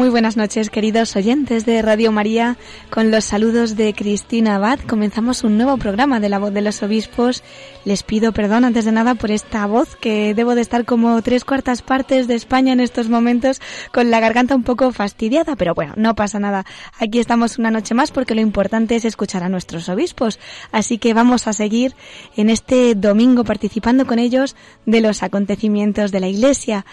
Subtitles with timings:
[0.00, 2.56] Muy buenas noches, queridos oyentes de Radio María.
[2.88, 6.82] Con los saludos de Cristina Abad, comenzamos un nuevo programa de La Voz de los
[6.82, 7.44] Obispos.
[7.84, 11.44] Les pido perdón antes de nada por esta voz, que debo de estar como tres
[11.44, 13.60] cuartas partes de España en estos momentos,
[13.92, 16.64] con la garganta un poco fastidiada, pero bueno, no pasa nada.
[16.98, 20.38] Aquí estamos una noche más porque lo importante es escuchar a nuestros obispos.
[20.72, 21.94] Así que vamos a seguir
[22.38, 24.56] en este domingo participando con ellos
[24.86, 26.86] de los acontecimientos de la Iglesia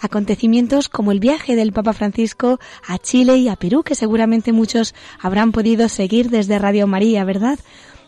[0.00, 4.94] acontecimientos como el viaje del Papa Francisco a Chile y a Perú, que seguramente muchos
[5.20, 7.58] habrán podido seguir desde Radio María, ¿verdad?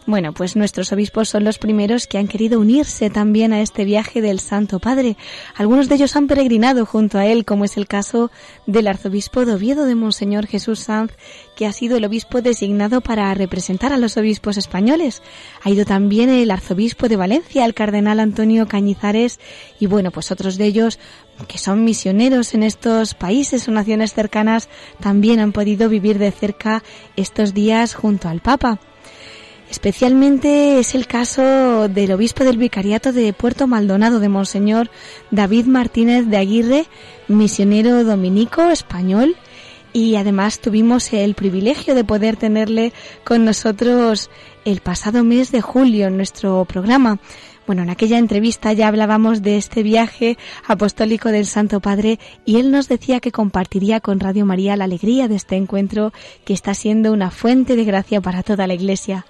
[0.07, 4.23] Bueno, pues nuestros obispos son los primeros que han querido unirse también a este viaje
[4.23, 5.17] del Santo Padre.
[5.55, 8.31] Algunos de ellos han peregrinado junto a él, como es el caso
[8.67, 11.13] del arzobispo de Oviedo de Monseñor Jesús Sanz,
[11.55, 15.23] que ha sido el obispo designado para representar a los obispos españoles.
[15.63, 19.39] Ha ido también el arzobispo de Valencia, el cardenal Antonio Cañizares,
[19.79, 20.99] y bueno, pues otros de ellos
[21.47, 26.83] que son misioneros en estos países o naciones cercanas, también han podido vivir de cerca
[27.17, 28.81] estos días junto al Papa.
[29.71, 34.91] Especialmente es el caso del obispo del vicariato de Puerto Maldonado de Monseñor
[35.31, 36.87] David Martínez de Aguirre,
[37.29, 39.37] misionero dominico español,
[39.93, 42.93] y además tuvimos el privilegio de poder tenerle
[43.25, 44.29] con nosotros
[44.65, 47.19] el pasado mes de julio en nuestro programa.
[47.71, 50.37] Bueno, en aquella entrevista ya hablábamos de este viaje
[50.67, 55.29] apostólico del Santo Padre y él nos decía que compartiría con Radio María la alegría
[55.29, 56.13] de este encuentro
[56.45, 59.25] que está siendo una fuente de gracia para toda la Iglesia.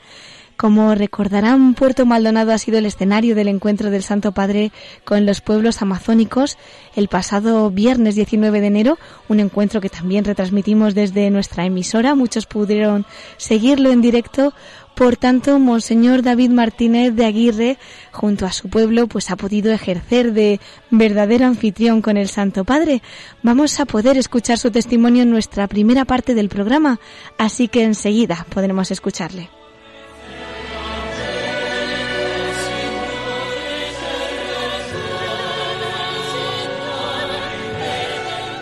[0.60, 4.72] Como recordarán, Puerto Maldonado ha sido el escenario del encuentro del Santo Padre
[5.04, 6.58] con los pueblos amazónicos
[6.96, 12.14] el pasado viernes 19 de enero, un encuentro que también retransmitimos desde nuestra emisora.
[12.14, 13.06] Muchos pudieron
[13.38, 14.52] seguirlo en directo.
[15.00, 17.78] Por tanto, Monseñor David Martínez de Aguirre,
[18.12, 23.00] junto a su pueblo, pues ha podido ejercer de verdadero anfitrión con el Santo Padre.
[23.43, 27.00] Vamos a poder escuchar su testimonio en nuestra primera parte del programa,
[27.38, 29.49] así que enseguida podremos escucharle.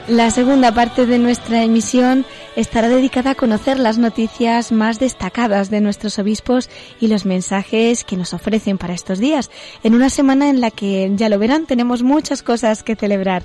[0.07, 2.25] La segunda parte de nuestra emisión
[2.59, 8.17] estará dedicada a conocer las noticias más destacadas de nuestros obispos y los mensajes que
[8.17, 9.49] nos ofrecen para estos días,
[9.85, 13.45] en una semana en la que, ya lo verán, tenemos muchas cosas que celebrar.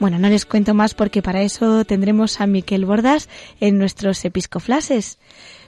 [0.00, 3.28] Bueno, no les cuento más porque para eso tendremos a Miquel Bordas
[3.60, 5.18] en nuestros episcoflases.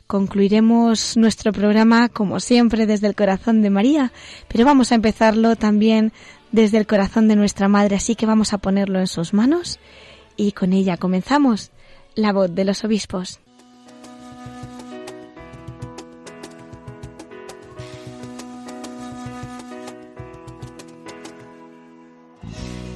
[0.09, 4.13] Concluiremos nuestro programa, como siempre, desde el corazón de María,
[4.49, 6.13] pero vamos a empezarlo también
[6.51, 9.79] desde el corazón de nuestra Madre, así que vamos a ponerlo en sus manos
[10.37, 11.71] y con ella comenzamos
[12.15, 13.41] la voz de los obispos.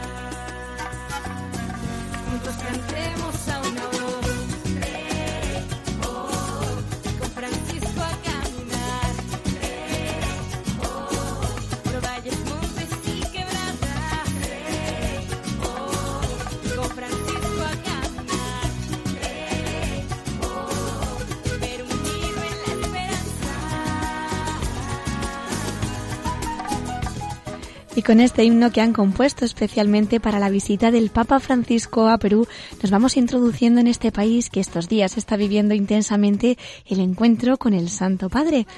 [2.28, 4.25] juntos cantemos a una voz.
[28.06, 32.46] Con este himno que han compuesto especialmente para la visita del Papa Francisco a Perú,
[32.80, 36.56] nos vamos introduciendo en este país que estos días está viviendo intensamente
[36.86, 38.68] el encuentro con el Santo Padre.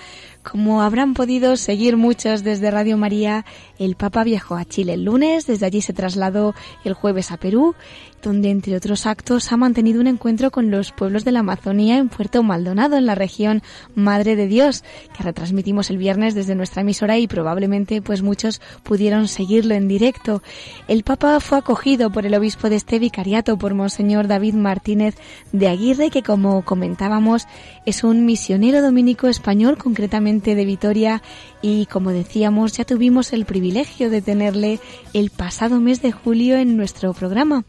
[0.43, 3.45] Como habrán podido seguir muchos desde Radio María,
[3.79, 6.55] el Papa viajó a Chile el lunes, desde allí se trasladó
[6.85, 7.75] el jueves a Perú
[8.23, 12.09] donde entre otros actos ha mantenido un encuentro con los pueblos de la Amazonía en
[12.09, 13.63] Puerto Maldonado, en la región
[13.95, 14.85] Madre de Dios,
[15.17, 20.43] que retransmitimos el viernes desde nuestra emisora y probablemente pues muchos pudieron seguirlo en directo.
[20.89, 25.17] El Papa fue acogido por el obispo de este vicariato, por Monseñor David Martínez
[25.53, 27.47] de Aguirre, que como comentábamos
[27.87, 31.23] es un misionero dominico español, concretamente de Vitoria,
[31.63, 34.81] y como decíamos ya tuvimos el privilegio de tenerle
[35.13, 37.65] el pasado mes de julio en nuestro programa.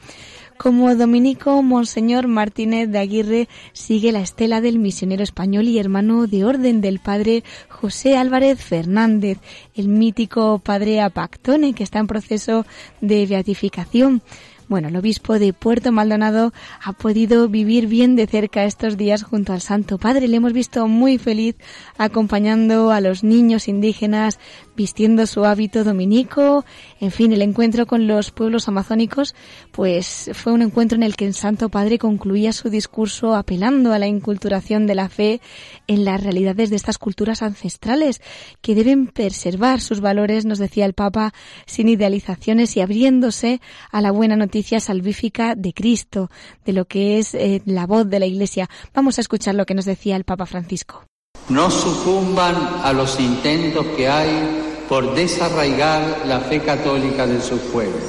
[0.62, 6.44] Como dominico, Monseñor Martínez de Aguirre sigue la estela del misionero español y hermano de
[6.44, 9.38] orden del padre José Álvarez Fernández,
[9.74, 12.66] el mítico padre Apactone, que está en proceso
[13.00, 14.22] de beatificación.
[14.70, 16.54] Bueno, el obispo de Puerto Maldonado
[16.84, 20.28] ha podido vivir bien de cerca estos días junto al Santo Padre.
[20.28, 21.56] Le hemos visto muy feliz
[21.98, 24.40] acompañando a los niños indígenas,
[24.80, 26.64] vistiendo su hábito dominico.
[27.02, 29.36] En fin, el encuentro con los pueblos amazónicos,
[29.74, 34.00] pues fue un encuentro en el que el Santo Padre concluía su discurso apelando a
[34.00, 35.42] la inculturación de la fe
[35.88, 38.22] en las realidades de estas culturas ancestrales,
[38.62, 41.34] que deben preservar sus valores, nos decía el Papa,
[41.66, 43.60] sin idealizaciones y abriéndose
[43.92, 46.32] a la buena noticia salvífica de Cristo,
[46.64, 48.70] de lo que es eh, la voz de la Iglesia.
[48.94, 51.04] Vamos a escuchar lo que nos decía el Papa Francisco.
[51.50, 58.02] No sucumban a los intentos que hay por desarraigar la fe católica de su pueblo.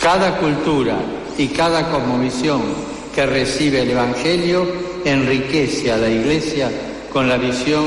[0.00, 0.96] Cada cultura
[1.36, 2.62] y cada cosmovisión
[3.12, 4.66] que recibe el Evangelio
[5.04, 6.70] enriquece a la Iglesia
[7.12, 7.86] con la visión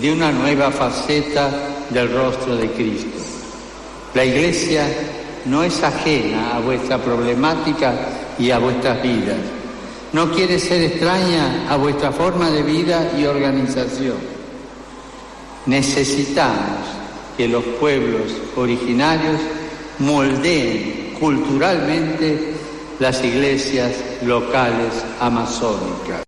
[0.00, 1.50] de una nueva faceta
[1.90, 3.18] del rostro de Cristo.
[4.14, 4.86] La Iglesia
[5.44, 7.92] no es ajena a vuestra problemática
[8.38, 9.36] y a vuestras vidas.
[10.12, 14.16] No quiere ser extraña a vuestra forma de vida y organización.
[15.66, 16.96] Necesitamos
[17.36, 19.40] que los pueblos originarios
[19.98, 22.54] moldeen culturalmente
[22.98, 23.92] las iglesias
[24.22, 26.26] locales amazónicas.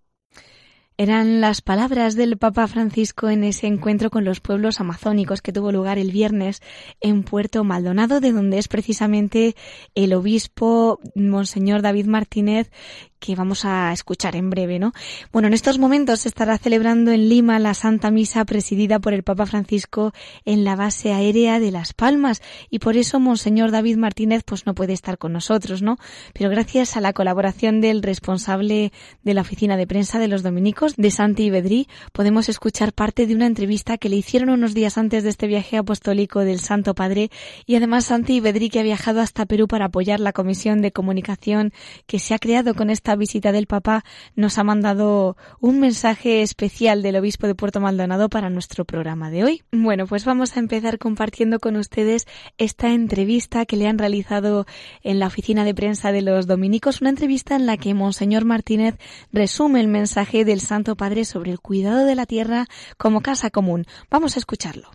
[1.01, 5.71] Eran las palabras del Papa Francisco en ese encuentro con los pueblos amazónicos que tuvo
[5.71, 6.61] lugar el viernes
[6.99, 9.55] en Puerto Maldonado, de donde es precisamente
[9.95, 12.69] el obispo Monseñor David Martínez
[13.19, 14.93] que vamos a escuchar en breve, ¿no?
[15.31, 19.23] Bueno, en estos momentos se estará celebrando en Lima la Santa Misa presidida por el
[19.23, 20.13] Papa Francisco
[20.45, 24.73] en la base aérea de Las Palmas y por eso Monseñor David Martínez pues no
[24.73, 25.97] puede estar con nosotros, ¿no?
[26.33, 28.91] Pero gracias a la colaboración del responsable
[29.23, 33.35] de la oficina de prensa de los dominicos de Santi Bedrí podemos escuchar parte de
[33.35, 37.29] una entrevista que le hicieron unos días antes de este viaje apostólico del Santo Padre
[37.65, 41.73] y además Santi Bedrí que ha viajado hasta Perú para apoyar la comisión de comunicación
[42.07, 44.03] que se ha creado con esta visita del Papa
[44.35, 49.43] nos ha mandado un mensaje especial del obispo de Puerto Maldonado para nuestro programa de
[49.43, 49.63] hoy.
[49.71, 52.27] Bueno, pues vamos a empezar compartiendo con ustedes
[52.57, 54.65] esta entrevista que le han realizado
[55.03, 58.95] en la oficina de prensa de los dominicos, una entrevista en la que Monseñor Martínez
[59.31, 62.65] resume el mensaje del Santo Padre sobre el cuidado de la tierra
[62.97, 63.85] como casa común.
[64.09, 64.89] Vamos a escucharlo.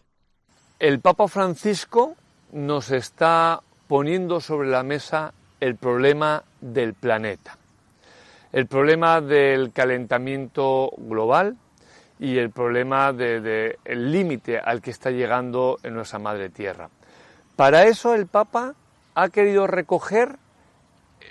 [0.78, 2.16] El Papa Francisco
[2.52, 7.58] nos está poniendo sobre la mesa el problema del planeta
[8.54, 11.56] el problema del calentamiento global
[12.20, 16.88] y el problema del límite al que está llegando en nuestra madre tierra.
[17.56, 18.76] Para eso el Papa
[19.16, 20.36] ha querido recoger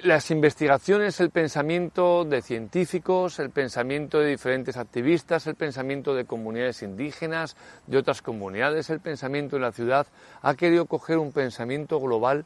[0.01, 6.83] las investigaciones, el pensamiento de científicos, el pensamiento de diferentes activistas, el pensamiento de comunidades
[6.83, 7.55] indígenas,
[7.87, 10.07] de otras comunidades, el pensamiento de la ciudad,
[10.41, 12.43] ha querido coger un pensamiento global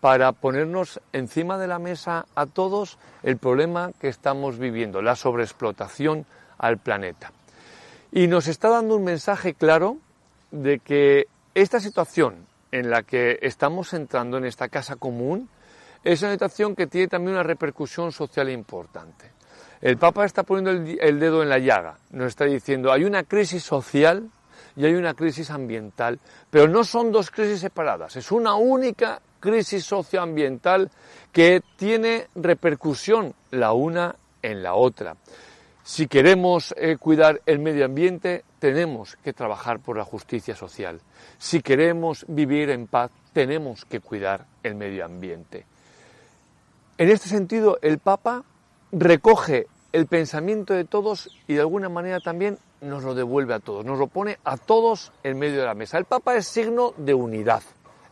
[0.00, 6.26] para ponernos encima de la mesa a todos el problema que estamos viviendo, la sobreexplotación
[6.58, 7.32] al planeta.
[8.12, 9.98] Y nos está dando un mensaje claro
[10.50, 15.48] de que esta situación en la que estamos entrando en esta casa común
[16.02, 19.30] es una situación que tiene también una repercusión social importante.
[19.80, 23.62] El Papa está poniendo el, dedo en la llaga, nos está diciendo hay una crisis
[23.62, 24.30] social
[24.80, 26.18] y hay una crisis ambiental,
[26.48, 30.90] pero no son dos crisis separadas, es una única crisis socioambiental
[31.30, 35.16] que tiene repercusión la una en la otra.
[35.82, 41.02] Si queremos eh, cuidar el medio ambiente, tenemos que trabajar por la justicia social.
[41.36, 45.66] Si queremos vivir en paz, tenemos que cuidar el medio ambiente.
[46.96, 48.44] En este sentido, el Papa
[48.92, 53.84] recoge el pensamiento de todos y de alguna manera también nos lo devuelve a todos,
[53.84, 55.98] nos lo pone a todos en medio de la mesa.
[55.98, 57.62] El Papa es signo de unidad.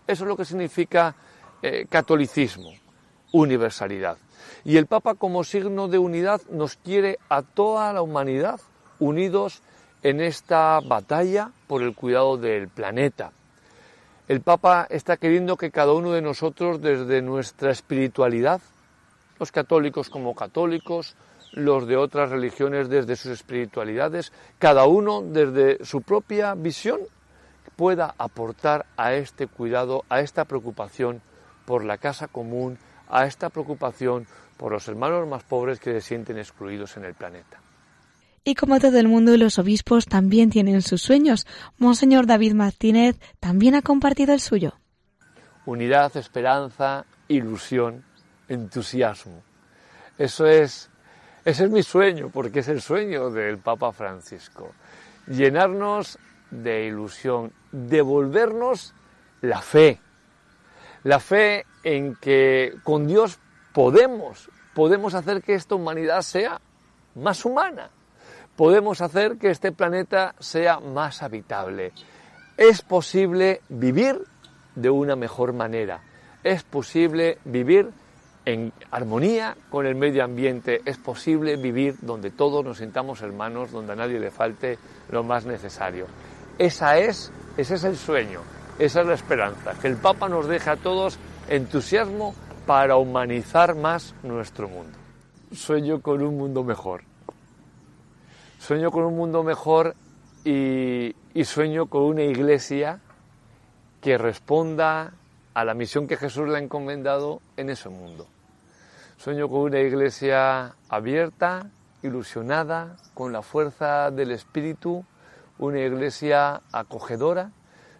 [0.06, 1.14] Eso es lo que significa
[1.62, 2.72] eh, catolicismo,
[3.32, 4.18] universalidad.
[4.64, 8.60] Y el Papa como signo de unidad nos quiere a toda la humanidad
[8.98, 9.62] unidos
[10.02, 13.32] en esta batalla por el cuidado del planeta.
[14.28, 18.60] El Papa está queriendo que cada uno de nosotros desde nuestra espiritualidad
[19.38, 21.14] los católicos como católicos,
[21.52, 27.00] los de otras religiones desde sus espiritualidades, cada uno desde su propia visión
[27.76, 31.22] pueda aportar a este cuidado, a esta preocupación
[31.64, 32.78] por la casa común,
[33.08, 34.26] a esta preocupación
[34.56, 37.60] por los hermanos más pobres que se sienten excluidos en el planeta.
[38.44, 41.46] Y como todo el mundo, los obispos también tienen sus sueños.
[41.76, 44.78] Monseñor David Martínez también ha compartido el suyo.
[45.66, 48.04] Unidad, esperanza, ilusión,
[48.48, 49.42] entusiasmo.
[50.16, 50.90] Eso es,
[51.48, 54.74] ese es mi sueño, porque es el sueño del Papa Francisco.
[55.26, 56.18] Llenarnos
[56.50, 58.92] de ilusión, devolvernos
[59.40, 59.98] la fe.
[61.04, 63.38] La fe en que con Dios
[63.72, 66.60] podemos, podemos hacer que esta humanidad sea
[67.14, 67.88] más humana.
[68.54, 71.92] Podemos hacer que este planeta sea más habitable.
[72.58, 74.22] Es posible vivir
[74.74, 76.02] de una mejor manera.
[76.44, 77.90] Es posible vivir
[78.48, 80.80] en armonía con el medio ambiente.
[80.86, 84.78] Es posible vivir donde todos nos sintamos hermanos, donde a nadie le falte
[85.10, 86.06] lo más necesario.
[86.58, 88.40] Esa es, ese es el sueño,
[88.78, 91.18] esa es la esperanza, que el Papa nos deje a todos
[91.50, 92.34] entusiasmo
[92.66, 94.96] para humanizar más nuestro mundo.
[95.52, 97.02] Sueño con un mundo mejor.
[98.58, 99.94] Sueño con un mundo mejor
[100.42, 103.00] y, y sueño con una iglesia
[104.00, 105.12] que responda
[105.52, 108.26] a la misión que Jesús le ha encomendado en ese mundo.
[109.18, 111.68] Sueño con una iglesia abierta,
[112.02, 115.04] ilusionada, con la fuerza del Espíritu,
[115.58, 117.50] una iglesia acogedora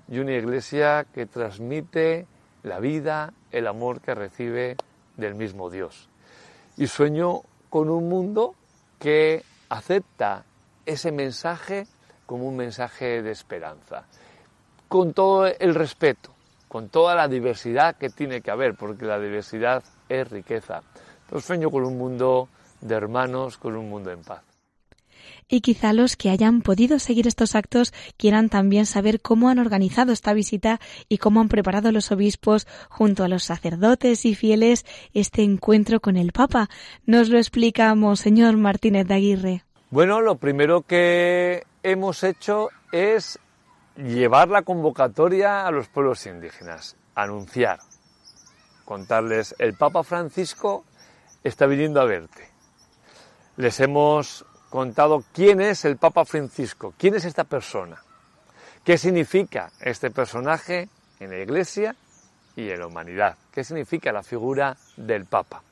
[0.06, 2.28] y una iglesia que transmite
[2.62, 4.76] la vida, el amor que recibe
[5.16, 6.08] del mismo Dios.
[6.76, 8.54] Y sueño con un mundo
[9.00, 10.44] que acepta
[10.86, 11.88] ese mensaje
[12.26, 14.04] como un mensaje de esperanza,
[14.86, 16.30] con todo el respeto,
[16.68, 20.82] con toda la diversidad que tiene que haber, porque la diversidad es riqueza.
[21.28, 22.48] Pero sueño con un mundo
[22.80, 24.42] de hermanos, con un mundo en paz
[25.48, 30.12] y quizá los que hayan podido seguir estos actos quieran también saber cómo han organizado
[30.12, 35.42] esta visita y cómo han preparado los obispos junto a los sacerdotes y fieles este
[35.42, 36.68] encuentro con el Papa.
[37.06, 39.64] Nos lo explica Monseñor Martínez de Aguirre.
[39.90, 43.38] Bueno, lo primero que hemos hecho es
[43.96, 47.78] llevar la convocatoria a los pueblos indígenas, anunciar,
[48.84, 50.84] contarles, el Papa Francisco
[51.44, 52.48] está viniendo a verte.
[53.56, 58.02] Les hemos contado quién es el Papa Francisco, quién es esta persona,
[58.84, 60.88] qué significa este personaje
[61.20, 61.96] en la Iglesia
[62.54, 65.62] y en la humanidad, qué significa la figura del Papa,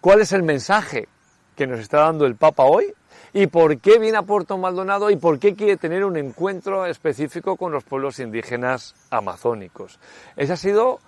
[0.00, 1.08] cuál es el mensaje
[1.56, 2.92] que nos está dando el Papa hoy
[3.32, 7.56] y por qué viene a Puerto Maldonado y por qué quiere tener un encuentro específico
[7.56, 9.98] con los pueblos indígenas amazónicos.
[10.36, 11.00] Esa ha sido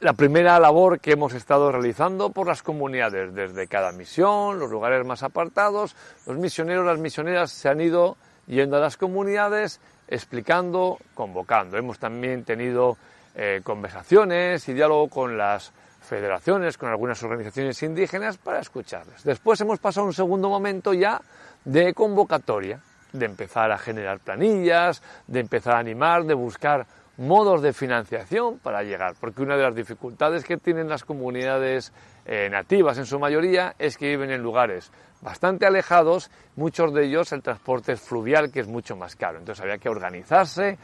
[0.00, 5.04] la primera labor que hemos estado realizando por las comunidades, desde cada misión, los lugares
[5.04, 5.94] más apartados,
[6.26, 8.16] los misioneros, las misioneras se han ido
[8.46, 9.78] yendo a las comunidades,
[10.08, 11.76] explicando, convocando.
[11.76, 12.96] Hemos también tenido
[13.34, 19.22] eh, conversaciones y diálogo con las federaciones, con algunas organizaciones indígenas para escucharles.
[19.22, 21.20] Después hemos pasado un segundo momento ya
[21.66, 22.80] de convocatoria,
[23.12, 26.86] de empezar a generar planillas, de empezar a animar, de buscar
[27.20, 31.92] modos de financiación para llegar, porque una de las dificultades que tienen las comunidades
[32.24, 37.30] eh, nativas en su mayoría es que viven en lugares bastante alejados, muchos de ellos
[37.32, 39.38] el transporte es fluvial, que es mucho más caro.
[39.38, 40.78] Entonces había que organizarse,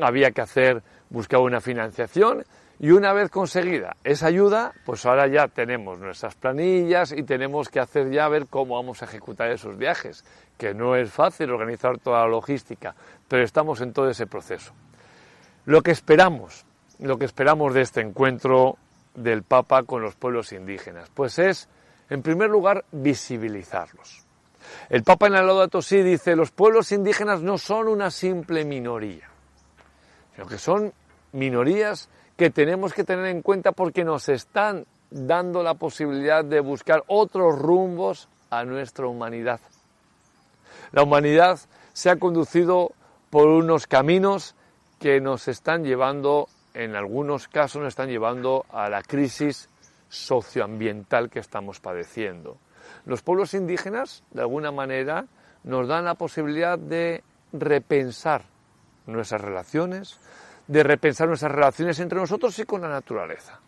[0.00, 2.44] había que hacer, buscar una financiación
[2.78, 7.80] y una vez conseguida esa ayuda, pues ahora ya tenemos nuestras planillas y tenemos que
[7.80, 10.24] hacer ya ver cómo vamos a ejecutar esos viajes,
[10.56, 12.94] que no es fácil organizar toda la logística,
[13.26, 14.72] pero estamos en todo ese proceso.
[15.64, 16.64] Lo que esperamos,
[16.98, 18.76] lo que esperamos de este encuentro
[19.14, 21.68] del Papa con los pueblos indígenas, pues es,
[22.08, 24.24] en primer lugar, visibilizarlos.
[24.88, 29.28] El Papa en la Laudato Si dice, los pueblos indígenas no son una simple minoría,
[30.34, 30.92] sino que son
[31.32, 37.04] minorías que tenemos que tener en cuenta porque nos están dando la posibilidad de buscar
[37.06, 39.60] otros rumbos a nuestra humanidad.
[40.92, 41.58] La humanidad
[41.92, 42.92] se ha conducido
[43.28, 44.54] por unos caminos
[45.00, 49.68] que nos están llevando, en algunos casos nos están llevando a la crisis
[50.10, 52.58] socioambiental que estamos padeciendo.
[53.06, 55.24] Los pueblos indígenas, de alguna manera,
[55.64, 58.42] nos dan la posibilidad de repensar
[59.06, 60.20] nuestras relaciones,
[60.68, 63.58] de repensar nuestras relaciones entre nosotros y con la naturaleza.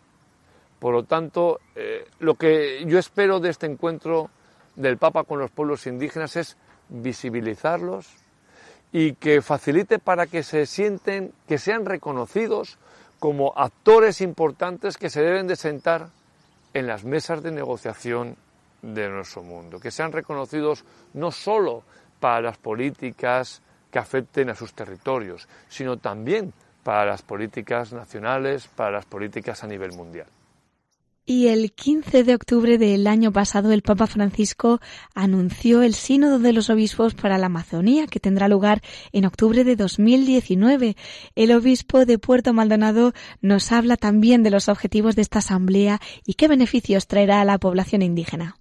[0.77, 4.29] Por lo tanto, eh, lo que yo espero de este encuentro
[4.75, 6.57] del Papa con los pueblos indígenas es
[6.89, 8.22] visibilizarlos,
[8.93, 12.77] y que facilite para que se sienten, que sean reconocidos
[13.19, 16.09] como actores importantes que se deben de sentar
[16.73, 18.37] en las mesas de negociación
[18.83, 21.83] de nuestro mundo, que sean reconocidos no solo
[22.19, 28.91] para las políticas que afecten a sus territorios, sino también para las políticas nacionales, para
[28.91, 30.27] las políticas a nivel mundial.
[31.25, 34.81] Y el 15 de octubre del año pasado el Papa Francisco
[35.15, 38.81] anunció el Sínodo de los Obispos para la Amazonía, que tendrá lugar
[39.13, 40.97] en octubre de 2019.
[41.35, 46.33] El obispo de Puerto Maldonado nos habla también de los objetivos de esta asamblea y
[46.33, 48.57] qué beneficios traerá a la población indígena.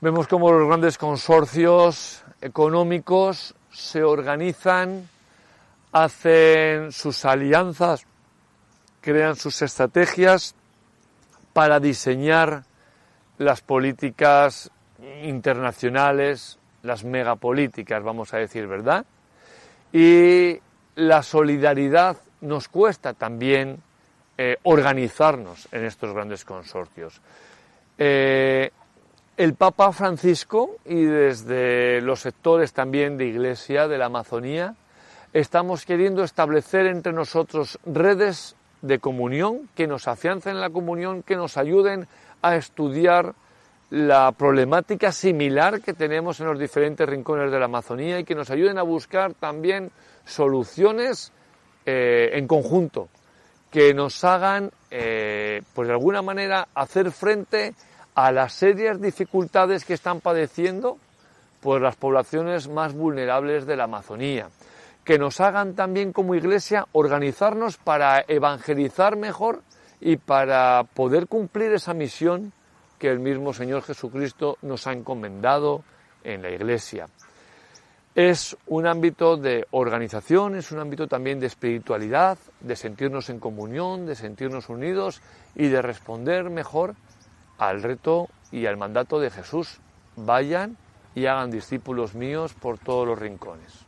[0.00, 5.06] Vemos cómo los grandes consorcios económicos se organizan,
[5.92, 8.06] hacen sus alianzas,
[9.02, 10.54] crean sus estrategias
[11.56, 12.64] para diseñar
[13.38, 14.70] las políticas
[15.22, 19.06] internacionales, las megapolíticas, vamos a decir, ¿verdad?
[19.90, 20.60] Y
[20.96, 23.78] la solidaridad nos cuesta también
[24.36, 27.22] eh, organizarnos en estos grandes consorcios.
[27.96, 28.70] Eh,
[29.38, 34.74] el Papa Francisco y desde los sectores también de Iglesia de la Amazonía
[35.32, 38.56] estamos queriendo establecer entre nosotros redes
[38.86, 42.06] de comunión, que nos afiancen la comunión, que nos ayuden
[42.42, 43.34] a estudiar
[43.90, 48.50] la problemática similar que tenemos en los diferentes rincones de la Amazonía y que nos
[48.50, 49.90] ayuden a buscar también
[50.24, 51.32] soluciones
[51.84, 53.08] eh, en conjunto,
[53.70, 57.74] que nos hagan, eh, pues de alguna manera, hacer frente
[58.14, 60.98] a las serias dificultades que están padeciendo
[61.60, 64.48] pues las poblaciones más vulnerables de la Amazonía
[65.06, 69.62] que nos hagan también como iglesia organizarnos para evangelizar mejor
[70.00, 72.52] y para poder cumplir esa misión
[72.98, 75.84] que el mismo Señor Jesucristo nos ha encomendado
[76.24, 77.06] en la iglesia.
[78.16, 84.06] Es un ámbito de organización, es un ámbito también de espiritualidad, de sentirnos en comunión,
[84.06, 85.22] de sentirnos unidos
[85.54, 86.96] y de responder mejor
[87.58, 89.78] al reto y al mandato de Jesús.
[90.16, 90.76] Vayan
[91.14, 93.85] y hagan discípulos míos por todos los rincones.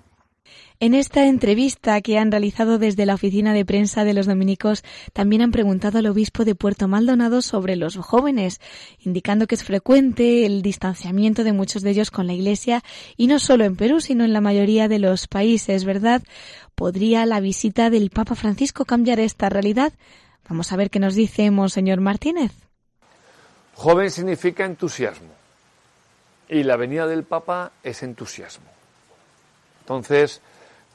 [0.81, 5.43] En esta entrevista que han realizado desde la oficina de prensa de los dominicos, también
[5.43, 8.61] han preguntado al obispo de Puerto Maldonado sobre los jóvenes,
[9.01, 12.85] indicando que es frecuente el distanciamiento de muchos de ellos con la Iglesia,
[13.17, 16.23] y no solo en Perú, sino en la mayoría de los países, ¿verdad?
[16.77, 19.93] ¿Podría la visita del Papa Francisco cambiar esta realidad?
[20.49, 22.53] Vamos a ver qué nos dice Monseñor Martínez.
[23.75, 25.33] Joven significa entusiasmo,
[26.49, 28.67] y la venida del Papa es entusiasmo.
[29.81, 30.41] Entonces,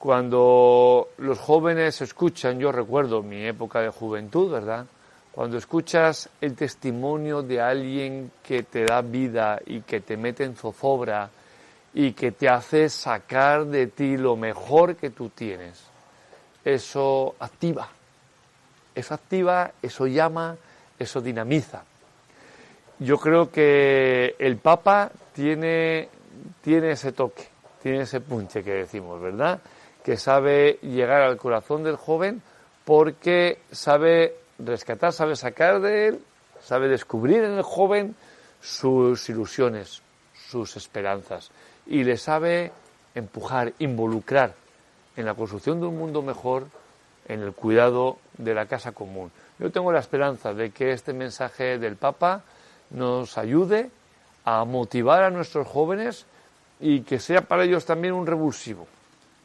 [0.04, 4.86] cuando los jóvenes escuchan, yo recuerdo mi época de juventud, ¿verdad?
[5.32, 10.58] Cuando escuchas el testimonio de alguien que te da vida y que te mete en
[10.58, 11.30] zozobra
[11.94, 15.82] y que te hace sacar de ti lo mejor que tú tienes,
[16.66, 17.88] eso activa,
[18.94, 20.58] eso activa, eso llama,
[21.00, 21.86] eso dinamiza.
[23.00, 26.10] Yo creo que el Papa tiene,
[26.62, 27.48] tiene ese toque,
[27.82, 29.62] tiene ese punche que decimos, ¿verdad?
[30.04, 32.42] Que sabe llegar al corazón del joven
[32.86, 36.20] porque sabe rescatar, sabe sacar de él,
[36.62, 38.16] sabe descubrir en el joven
[38.62, 40.02] sus ilusiones,
[40.34, 41.52] sus esperanzas
[41.86, 42.72] y le sabe
[43.16, 44.54] empujar, involucrar
[45.16, 46.68] en la construcción de un mundo mejor,
[47.28, 49.32] en el cuidado de la casa común.
[49.60, 52.42] Yo tengo la esperanza de que este mensaje del Papa
[52.90, 53.90] nos ayude
[54.44, 56.26] a motivar a nuestros jóvenes
[56.82, 58.88] y que sea para ellos también un revulsivo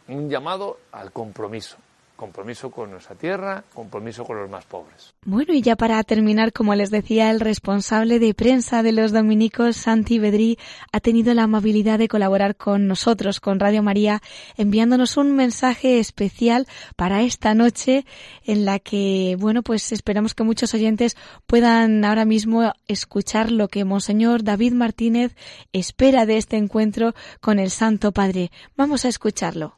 [0.09, 1.77] un llamado al compromiso.
[2.17, 5.15] Compromiso con nuestra tierra, compromiso con los más pobres.
[5.25, 9.77] Bueno, y ya para terminar, como les decía, el responsable de prensa de los dominicos,
[9.77, 10.59] Santi Bedrí,
[10.91, 14.21] ha tenido la amabilidad de colaborar con nosotros, con Radio María,
[14.57, 16.67] enviándonos un mensaje especial
[16.97, 18.05] para esta noche
[18.43, 21.17] en la que, bueno, pues esperamos que muchos oyentes
[21.47, 25.37] puedan ahora mismo escuchar lo que Monseñor David Martínez
[25.73, 28.51] espera de este encuentro con el Santo Padre.
[28.77, 29.78] Vamos a escucharlo.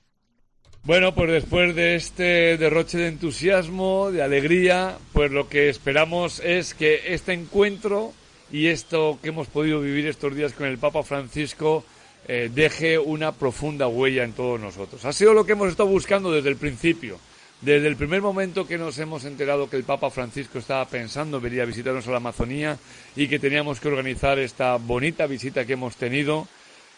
[0.82, 6.72] Bueno, pues después de este derroche de entusiasmo, de alegría, pues lo que esperamos es
[6.72, 8.14] que este encuentro
[8.50, 11.84] y esto que hemos podido vivir estos días con el Papa Francisco
[12.26, 15.04] eh, deje una profunda huella en todos nosotros.
[15.04, 17.18] Ha sido lo que hemos estado buscando desde el principio.
[17.60, 21.60] Desde el primer momento que nos hemos enterado que el Papa Francisco estaba pensando venir
[21.60, 22.78] a visitarnos a la Amazonía
[23.14, 26.48] y que teníamos que organizar esta bonita visita que hemos tenido,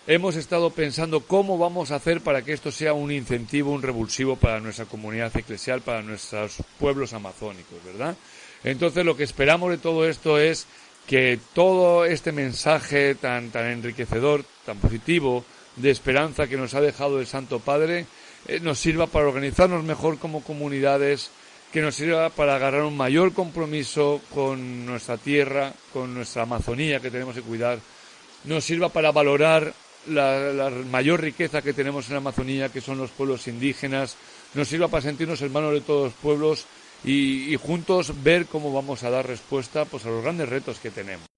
[0.07, 4.37] hemos estado pensando cómo vamos a hacer para que esto sea un incentivo, un revulsivo
[4.37, 8.17] para nuestra comunidad eclesial, para nuestros pueblos amazónicos, ¿verdad?
[8.65, 10.67] Entonces lo que esperamos de todo esto es
[11.07, 15.45] que todo este mensaje tan, tan enriquecedor, tan positivo,
[15.77, 18.07] de esperanza que nos ha dejado el Santo Padre,
[18.47, 21.31] eh, nos sirva para organizarnos mejor como comunidades
[21.73, 27.11] que nos sirva para agarrar un mayor compromiso con nuestra tierra, con nuestra Amazonía que
[27.11, 27.79] tenemos que cuidar,
[28.45, 29.73] nos sirva para valorar
[30.09, 34.17] la, mayor riqueza que tenemos en la Amazonía, que son los pueblos indígenas,
[34.55, 36.67] nos sirva para sentirnos hermanos de todos los pueblos
[37.05, 41.32] y, juntos ver cómo vamos a dar respuesta pues, a los grandes retos que tenemos.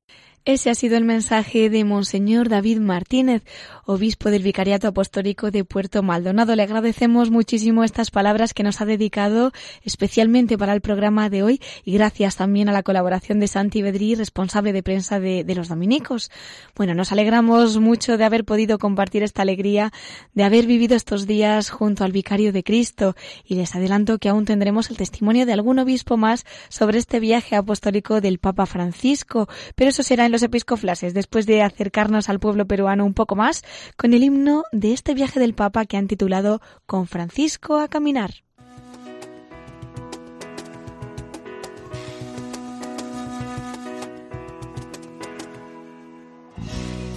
[0.46, 3.44] Ese ha sido el mensaje de Monseñor David Martínez,
[3.86, 6.54] obispo del Vicariato Apostólico de Puerto Maldonado.
[6.54, 9.52] Le agradecemos muchísimo estas palabras que nos ha dedicado
[9.84, 14.16] especialmente para el programa de hoy y gracias también a la colaboración de Santi Bedrí,
[14.16, 16.30] responsable de prensa de, de los dominicos.
[16.76, 19.94] Bueno, nos alegramos mucho de haber podido compartir esta alegría,
[20.34, 24.44] de haber vivido estos días junto al Vicario de Cristo y les adelanto que aún
[24.44, 29.88] tendremos el testimonio de algún obispo más sobre este viaje apostólico del Papa Francisco, pero
[29.88, 33.62] eso será en los episcoflases, después de acercarnos al pueblo peruano un poco más,
[33.96, 38.42] con el himno de este viaje del Papa que han titulado Con Francisco a caminar.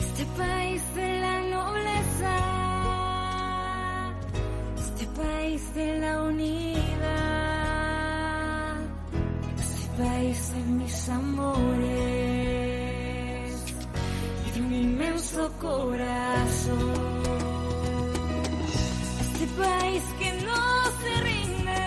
[0.03, 0.25] Este
[0.95, 2.37] de la nobleza,
[4.77, 5.07] este
[5.73, 6.77] de la unidad,
[9.57, 12.16] este país de mis amores
[15.37, 16.93] inmenso corazón.
[19.21, 21.83] Este país que no se rinde,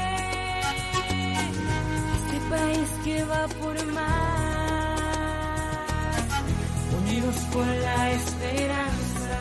[2.16, 5.00] este país que va por más,
[7.02, 9.38] unidos por la esperanza,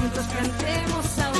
[0.00, 1.35] juntos cantemos a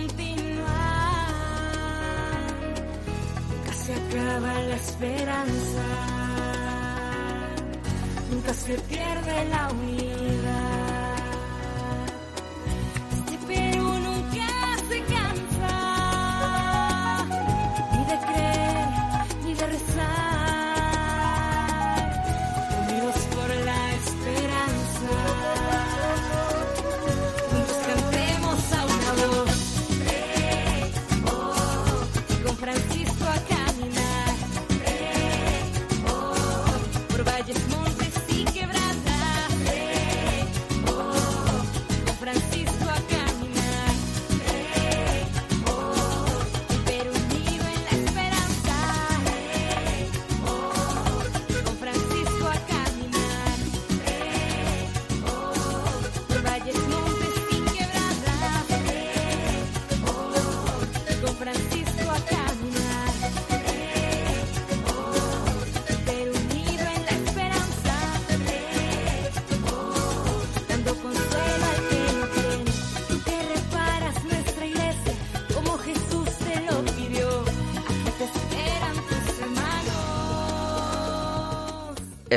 [0.00, 0.70] continuar.
[3.50, 5.84] Nunca se acaba la esperanza.
[8.30, 10.09] Nunca se pierde la unidad.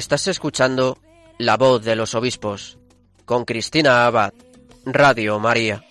[0.03, 0.97] Estás escuchando
[1.37, 2.77] La voz de los obispos
[3.23, 4.33] con Cristina Abad,
[4.83, 5.81] Radio María.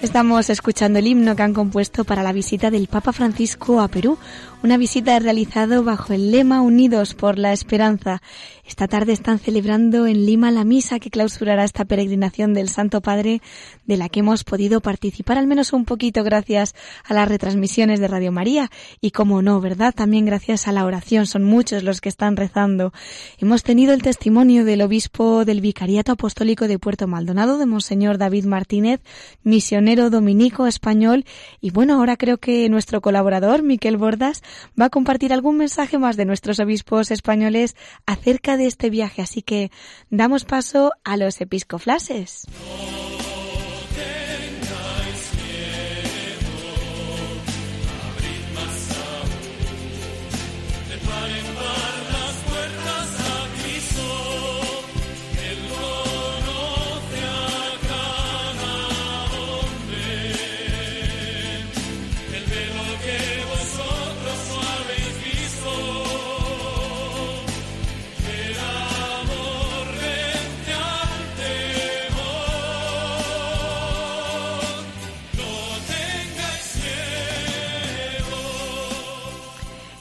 [0.00, 4.16] Estamos escuchando el himno que han compuesto para la visita del Papa Francisco a Perú,
[4.62, 8.22] una visita realizada bajo el lema Unidos por la Esperanza.
[8.68, 13.40] Esta tarde están celebrando en Lima la misa que clausurará esta peregrinación del Santo Padre,
[13.86, 18.08] de la que hemos podido participar al menos un poquito gracias a las retransmisiones de
[18.08, 19.94] Radio María y, como no, ¿verdad?
[19.94, 21.26] También gracias a la oración.
[21.26, 22.92] Son muchos los que están rezando.
[23.38, 28.44] Hemos tenido el testimonio del obispo del Vicariato Apostólico de Puerto Maldonado, de Monseñor David
[28.44, 29.00] Martínez,
[29.44, 31.24] misionero dominico español.
[31.62, 34.42] Y bueno, ahora creo que nuestro colaborador, Miquel Bordas,
[34.78, 39.40] va a compartir algún mensaje más de nuestros obispos españoles acerca de este viaje, así
[39.40, 39.70] que
[40.10, 42.46] damos paso a los episcoflases.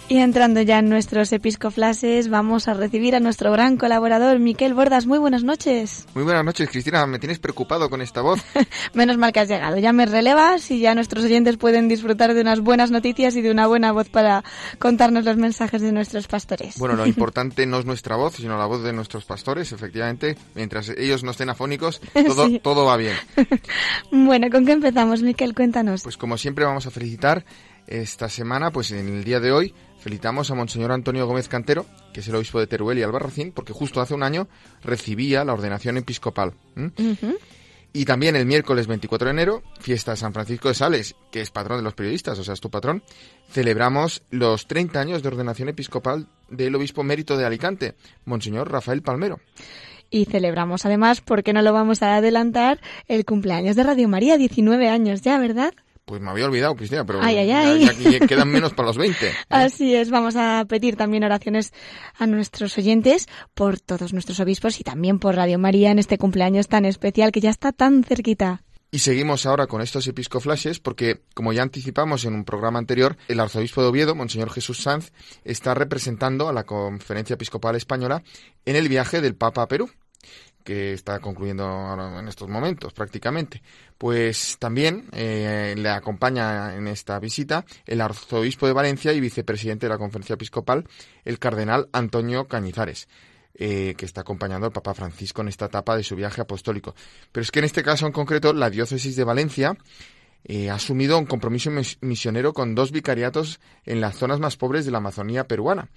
[0.09, 5.05] Y entrando ya en nuestros episcoflases, vamos a recibir a nuestro gran colaborador, Miquel Bordas.
[5.05, 6.05] Muy buenas noches.
[6.15, 7.05] Muy buenas noches, Cristina.
[7.05, 8.39] Me tienes preocupado con esta voz.
[8.93, 9.77] Menos mal que has llegado.
[9.79, 13.51] Ya me relevas y ya nuestros oyentes pueden disfrutar de unas buenas noticias y de
[13.51, 14.45] una buena voz para
[14.79, 16.77] contarnos los mensajes de nuestros pastores.
[16.79, 19.73] Bueno, lo importante no es nuestra voz, sino la voz de nuestros pastores.
[19.73, 22.61] Efectivamente, mientras ellos no estén afónicos, todo, Sí.
[22.63, 23.15] todo va bien.
[24.09, 25.53] bueno, ¿con qué empezamos, Miquel?
[25.53, 26.03] Cuéntanos.
[26.03, 27.43] Pues como siempre vamos a felicitar
[27.87, 29.73] esta semana, pues en el día de hoy,
[30.07, 33.73] felicitamos a Monseñor Antonio Gómez Cantero, que es el obispo de Teruel y Albarracín, porque
[33.73, 34.47] justo hace un año
[34.81, 36.53] recibía la ordenación episcopal.
[37.91, 41.51] Y también el miércoles 24 de enero, fiesta de San Francisco de Sales, que es
[41.51, 43.03] patrón de los periodistas, o sea, es tu patrón,
[43.51, 49.41] celebramos los 30 años de ordenación episcopal del obispo mérito de Alicante, Monseñor Rafael Palmero.
[50.09, 54.87] Y celebramos además, porque no lo vamos a adelantar, el cumpleaños de Radio María, 19
[54.87, 55.73] años ya, ¿verdad?
[56.07, 57.85] Pues me había olvidado, Cristina, pero Ay, ay, ay.
[57.85, 59.27] ya que quedan menos para los 20.
[59.27, 59.33] ¿eh?
[59.49, 61.73] Así es, vamos a pedir también oraciones
[62.17, 66.69] a nuestros oyentes por todos nuestros obispos y también por Radio María en este cumpleaños
[66.69, 68.63] tan especial que ya está tan cerquita.
[68.89, 73.41] Y seguimos ahora con estos episcoflashes porque, como ya anticipamos en un programa anterior, el
[73.41, 75.11] arzobispo de Oviedo, Monseñor Jesús Sanz,
[75.43, 78.23] está representando a la Conferencia Episcopal Española
[78.63, 79.89] en el viaje del Papa a Perú,
[80.67, 83.61] que está concluyendo ahora en estos momentos prácticamente.
[83.97, 89.93] Pues también eh, le acompaña en esta visita el arzobispo de Valencia y vicepresidente de
[89.93, 90.83] la Conferencia Episcopal,
[91.23, 93.07] el cardenal Antonio Cañizares
[93.55, 96.93] eh, que está acompañando al Papa Francisco en esta etapa de su viaje apostólico.
[97.31, 99.77] Pero es que en este caso en concreto, la diócesis de Valencia
[100.43, 104.85] eh, ha asumido un compromiso mis- misionero con dos vicariatos en las zonas más pobres
[104.85, 105.87] de la Amazonía peruana,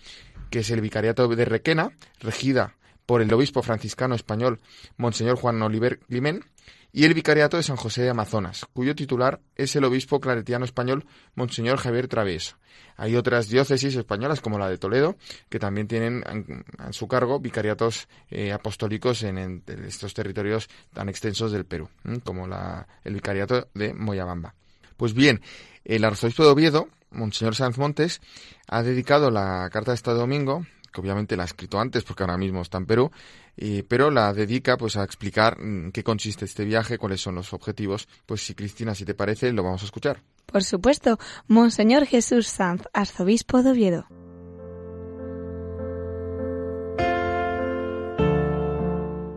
[0.48, 2.76] que es el vicariato de Requena, regida
[3.10, 4.60] por el obispo franciscano español
[4.96, 6.44] Monseñor Juan Oliver Climent,
[6.92, 11.04] y el vicariato de San José de Amazonas, cuyo titular es el obispo claretiano español
[11.34, 12.56] Monseñor Javier Travieso.
[12.96, 15.16] Hay otras diócesis españolas, como la de Toledo,
[15.48, 21.50] que también tienen en, en su cargo vicariatos eh, apostólicos en, estos territorios tan extensos
[21.50, 21.88] del Perú,
[22.22, 24.54] como la, el vicariato de Moyabamba.
[24.96, 25.40] Pues bien,
[25.84, 28.20] el arzobispo de Oviedo, Monseñor Sanz Montes,
[28.68, 32.38] ha dedicado la carta de este domingo, que obviamente la ha escrito antes porque ahora
[32.38, 33.10] mismo está en Perú,
[33.56, 37.34] eh, pero la dedica pues a explicar mm, en qué consiste este viaje, cuáles son
[37.34, 38.08] los objetivos.
[38.26, 40.22] Pues si Cristina, si te parece, lo vamos a escuchar.
[40.46, 44.06] Por supuesto, Monseñor Jesús Sanz, arzobispo de Oviedo.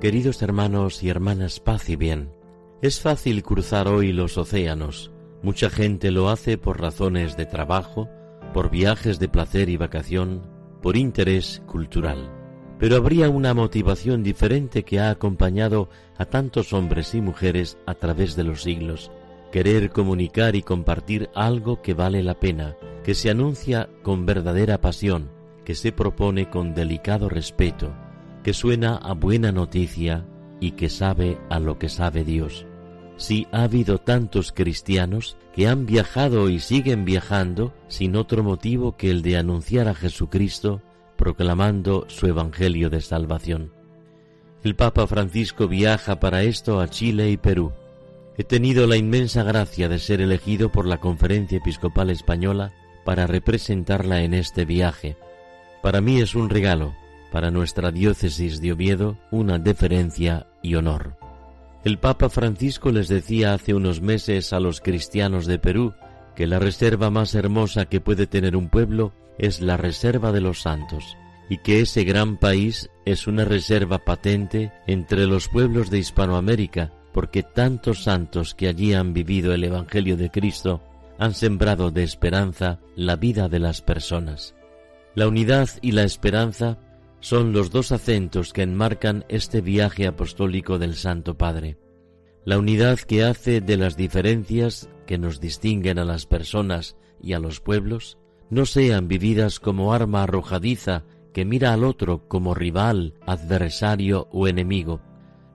[0.04, 2.30] Queridos hermanos y hermanas, paz y bien.
[2.82, 5.12] Es fácil cruzar hoy los océanos.
[5.42, 8.10] Mucha gente lo hace por razones de trabajo,
[8.54, 10.42] por viajes de placer y vacación,
[10.84, 12.30] por interés cultural.
[12.78, 18.36] Pero habría una motivación diferente que ha acompañado a tantos hombres y mujeres a través
[18.36, 19.10] de los siglos.
[19.52, 25.32] Querer comunicar y compartir algo que vale la pena, que se anuncia con verdadera pasión,
[25.64, 27.94] que se propone con delicado respeto,
[28.44, 30.26] que suena a buena noticia
[30.60, 32.66] y que sabe a lo que sabe Dios.
[33.18, 39.12] Si ha habido tantos cristianos que han viajado y siguen viajando sin otro motivo que
[39.12, 40.82] el de anunciar a Jesucristo,
[41.16, 43.72] proclamando su Evangelio de salvación.
[44.64, 47.72] El Papa Francisco viaja para esto a Chile y Perú.
[48.38, 52.74] He tenido la inmensa gracia de ser elegido por la Conferencia Episcopal Española
[53.06, 55.18] para representarla en este viaje.
[55.82, 56.96] Para mí es un regalo,
[57.32, 61.23] para nuestra diócesis de Oviedo una deferencia y honor.
[61.84, 65.94] El Papa Francisco les decía hace unos meses a los cristianos de Perú
[66.34, 70.62] que la reserva más hermosa que puede tener un pueblo es la reserva de los
[70.62, 71.18] santos,
[71.50, 77.44] y que ese gran país es una reserva patente entre los pueblos de Hispanoamérica, porque
[77.44, 80.82] tantos santos que allí han vivido el Evangelio de Cristo
[81.20, 84.56] han sembrado de esperanza la vida de las personas.
[85.16, 86.80] La unidad y la esperanza
[87.24, 91.78] son los dos acentos que enmarcan este viaje apostólico del Santo Padre.
[92.44, 97.40] La unidad que hace de las diferencias que nos distinguen a las personas y a
[97.40, 98.18] los pueblos
[98.50, 105.00] no sean vividas como arma arrojadiza que mira al otro como rival, adversario o enemigo,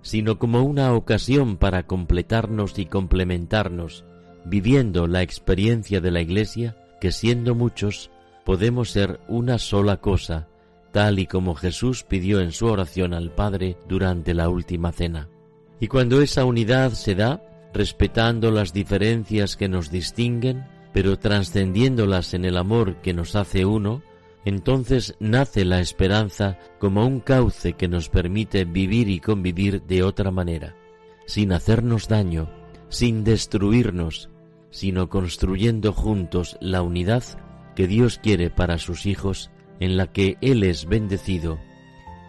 [0.01, 4.07] sino como una ocasión para completarnos y complementarnos,
[4.47, 8.11] viviendo la experiencia de la Iglesia que siendo muchos
[8.47, 10.49] podemos ser una sola cosa,
[10.93, 15.29] tal y como Jesús pidió en su oración al Padre durante la última cena.
[15.81, 22.45] Y cuando esa unidad se da, respetando las diferencias que nos distinguen, pero trascendiéndolas en
[22.45, 24.03] el amor que nos hace uno,
[24.45, 30.31] entonces nace la esperanza como un cauce que nos permite vivir y convivir de otra
[30.31, 30.75] manera,
[31.27, 32.49] sin hacernos daño,
[32.89, 34.31] sin destruirnos,
[34.71, 37.23] sino construyendo juntos la unidad
[37.77, 41.59] que Dios quiere para sus hijos, en la que Él es bendecido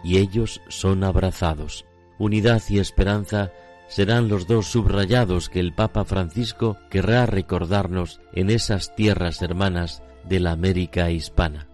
[0.02, 1.84] y ellos son abrazados.
[2.18, 3.52] Unidad y esperanza
[3.88, 10.40] serán los dos subrayados que el Papa Francisco querrá recordarnos en esas tierras hermanas de
[10.40, 11.66] la América hispana.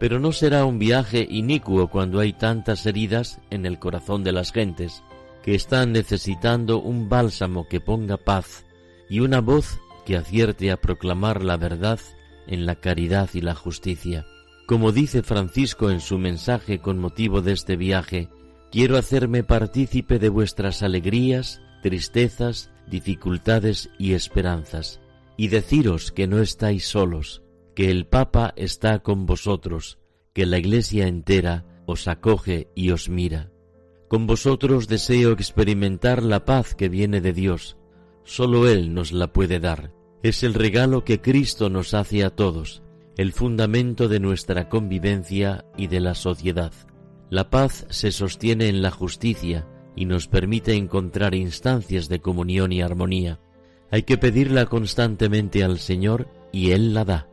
[0.00, 4.52] Pero no será un viaje inicuo cuando hay tantas heridas en el corazón de las
[4.52, 5.04] gentes,
[5.44, 8.64] que están necesitando un bálsamo que ponga paz
[9.08, 12.00] y una voz que acierte a proclamar la verdad
[12.46, 14.26] en la caridad y la justicia.
[14.72, 18.30] Como dice Francisco en su mensaje con motivo de este viaje,
[18.70, 24.98] quiero hacerme partícipe de vuestras alegrías, tristezas, dificultades y esperanzas,
[25.36, 27.42] y deciros que no estáis solos,
[27.76, 29.98] que el Papa está con vosotros,
[30.32, 33.50] que la Iglesia entera os acoge y os mira.
[34.08, 37.76] Con vosotros deseo experimentar la paz que viene de Dios.
[38.24, 39.92] Solo Él nos la puede dar.
[40.22, 42.82] Es el regalo que Cristo nos hace a todos,
[43.16, 46.72] el fundamento de nuestra convivencia y de la sociedad.
[47.30, 52.82] La paz se sostiene en la justicia y nos permite encontrar instancias de comunión y
[52.82, 53.40] armonía.
[53.90, 57.28] Hay que pedirla constantemente al Señor y Él la da.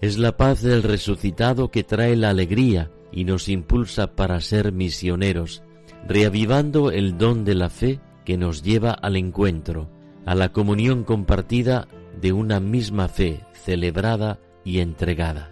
[0.00, 5.62] Es la paz del resucitado que trae la alegría y nos impulsa para ser misioneros,
[6.06, 9.90] reavivando el don de la fe que nos lleva al encuentro,
[10.26, 11.86] a la comunión compartida
[12.20, 15.50] de una misma fe celebrada y entregada.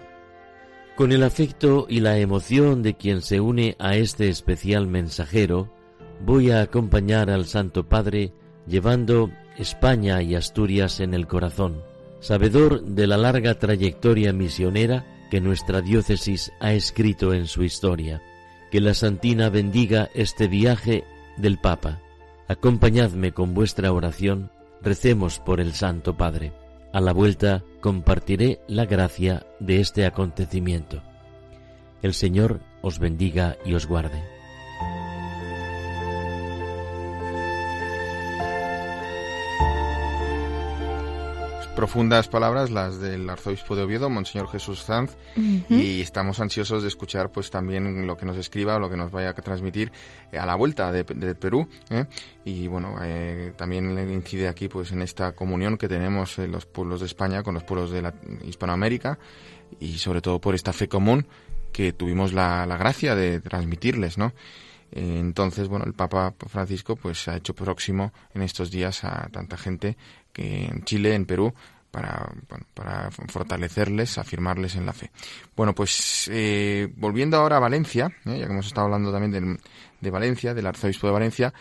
[0.96, 5.72] Con el afecto y la emoción de quien se une a este especial mensajero,
[6.24, 8.32] voy a acompañar al Santo Padre
[8.66, 11.82] llevando España y Asturias en el corazón
[12.20, 18.22] sabedor de la larga trayectoria misionera que nuestra diócesis ha escrito en su historia.
[18.70, 21.04] Que la Santina bendiga este viaje
[21.36, 22.00] del Papa.
[22.48, 24.50] Acompañadme con vuestra oración,
[24.82, 26.52] recemos por el Santo Padre.
[26.92, 31.02] A la vuelta compartiré la gracia de este acontecimiento.
[32.02, 34.37] El Señor os bendiga y os guarde.
[41.78, 47.30] Profundas palabras las del arzobispo de Oviedo, Monseñor Jesús Sanz, y estamos ansiosos de escuchar
[47.30, 49.92] pues también lo que nos escriba o lo que nos vaya a transmitir
[50.36, 51.68] a la vuelta de, Perú.
[51.90, 52.06] ¿eh?
[52.44, 56.98] Y bueno, eh, también incide aquí pues en esta comunión que tenemos en los pueblos
[56.98, 58.12] de España con los pueblos de la
[58.44, 59.20] Hispanoamérica
[59.78, 61.28] y sobre todo por esta fe común
[61.70, 64.32] que tuvimos la, la gracia de transmitirles, ¿no?
[64.90, 69.96] Entonces, bueno, el Papa Francisco pues ha hecho próximo en estos días a tanta gente
[70.38, 71.52] que en Chile, en Perú,
[71.90, 72.32] para,
[72.74, 75.10] para fortalecerles, afirmarles en la fe.
[75.56, 78.38] Bueno, pues eh, volviendo ahora a Valencia, ¿eh?
[78.38, 79.58] ya que hemos estado hablando también
[80.00, 81.52] de, Valencia, del arzobispo de Valencia,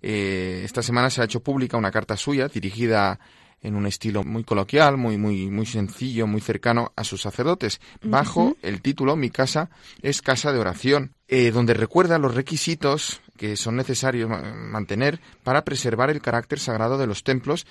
[0.00, 3.18] eh, esta semana se ha hecho pública una carta suya dirigida
[3.60, 8.56] en un estilo muy coloquial, muy, muy, muy sencillo, muy cercano a sus sacerdotes, bajo
[8.62, 9.70] el título Mi casa
[10.02, 16.10] es casa de oración, eh, donde recuerda los requisitos que son necesarios mantener para preservar
[16.10, 17.66] el carácter sagrado de los templos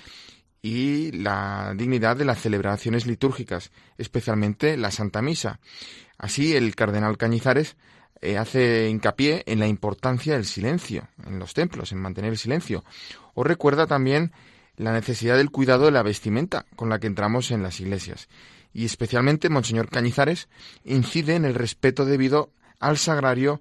[0.62, 5.58] y la dignidad de las celebraciones litúrgicas, especialmente la Santa Misa.
[6.16, 7.76] Así, el cardenal Cañizares
[8.20, 12.84] eh, hace hincapié en la importancia del silencio en los templos, en mantener el silencio.
[13.34, 14.30] O recuerda también
[14.76, 18.28] la necesidad del cuidado de la vestimenta con la que entramos en las iglesias.
[18.72, 20.48] Y especialmente Monseñor Cañizares
[20.84, 23.60] incide en el respeto debido al sagrario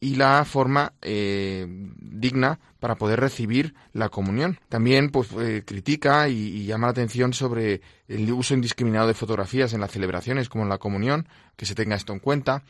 [0.00, 4.58] y la forma eh, digna para poder recibir la comunión.
[4.68, 9.80] También pues, eh, critica y, llama la atención sobre el uso indiscriminado de fotografías en
[9.80, 12.62] las celebraciones como en la comunión, que se tenga esto en cuenta.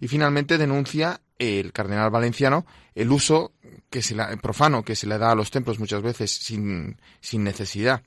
[0.00, 3.52] Y finalmente denuncia el cardenal valenciano el uso
[3.90, 8.02] que se profano que se le da a los templos muchas veces sin, sin necesidad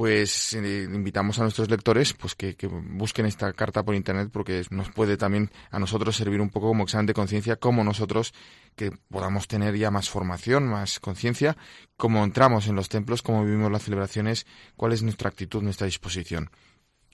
[0.00, 4.88] pues eh, invitamos a nuestros lectores pues que, busquen esta carta por internet porque nos
[4.88, 8.32] puede también a nosotros servir un poco como examen de conciencia como nosotros
[8.76, 11.58] que podamos tener ya más formación, más conciencia,
[11.98, 16.48] cómo entramos en los templos, cómo vivimos las celebraciones, cuál es nuestra actitud, nuestra disposición.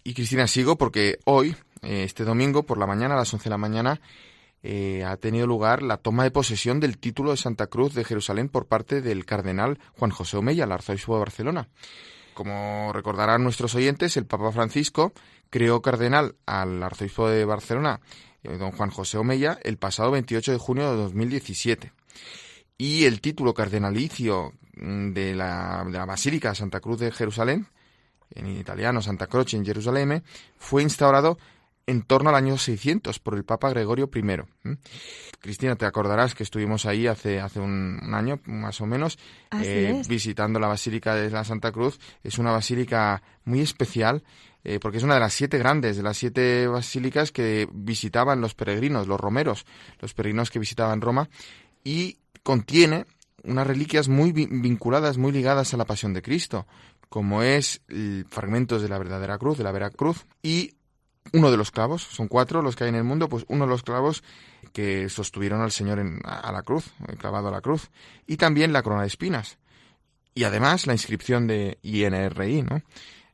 [0.04, 3.50] Y Cristina, sigo porque hoy, eh, este domingo, por la mañana, a las 11 de
[3.50, 4.00] la mañana,
[4.62, 8.48] eh, ha tenido lugar la toma de posesión del título de Santa Cruz de Jerusalén
[8.48, 11.68] por parte del cardenal Juan José Omeya, el arzobispo de Barcelona.
[12.36, 15.14] Como recordarán nuestros oyentes, el Papa Francisco
[15.48, 18.02] creó cardenal al arzobispo de Barcelona,
[18.42, 21.92] eh, don Juan José Omeya, el pasado 28 de junio de 2017.
[22.76, 27.68] Y el título cardenalicio mm, de la, de la Basílica Santa Cruz de Jerusalén,
[28.34, 30.22] en italiano Santa Croce en Jerusalén,
[30.58, 31.38] fue instaurado
[31.86, 34.76] en torno al año 600 por el Papa Gregorio I.
[35.40, 39.18] Cristina, te acordarás que estuvimos ahí hace, hace un, año, más o menos,
[39.62, 42.00] eh, visitando la Basílica de la Santa Cruz.
[42.24, 44.24] Es una basílica muy especial
[44.64, 48.54] eh, porque es una de las siete grandes, de las siete basílicas que visitaban los
[48.54, 49.64] peregrinos, los romeros,
[50.00, 51.28] los peregrinos que visitaban Roma,
[51.84, 53.06] y contiene
[53.44, 56.66] unas reliquias muy vinculadas, muy ligadas a la pasión de Cristo,
[57.08, 57.80] como es
[58.28, 60.75] fragmentos de la verdadera cruz, de la vera cruz, y
[61.32, 63.70] uno de los clavos, son cuatro los que hay en el mundo, pues uno de
[63.70, 64.22] los clavos
[64.72, 67.90] que sostuvieron al Señor en, a la cruz, clavado a la cruz,
[68.26, 69.58] y también la corona de espinas,
[70.34, 72.82] y además la inscripción de INRI, ¿no?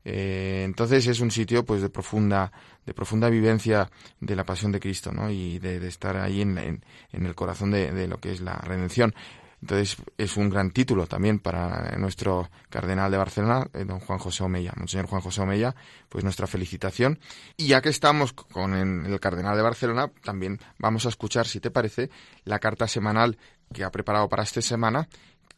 [0.05, 2.51] Eh, entonces es un sitio pues de profunda
[2.85, 3.89] de profunda vivencia
[4.19, 5.31] de la pasión de Cristo ¿no?
[5.31, 9.15] y de, estar ahí en, en, el corazón de, de, lo que es la redención
[9.63, 14.43] entonces es un gran título también para nuestro cardenal de Barcelona, eh, don Juan José
[14.43, 14.73] Omeya.
[14.77, 15.77] Monseñor Juan José Omeya,
[16.09, 17.21] pues nuestra felicitación.
[17.57, 21.71] Y ya que estamos con el cardenal de Barcelona, también vamos a escuchar, si te
[21.71, 22.11] parece,
[22.45, 23.39] la carta semanal
[23.73, 25.09] que ha preparado para esta semana,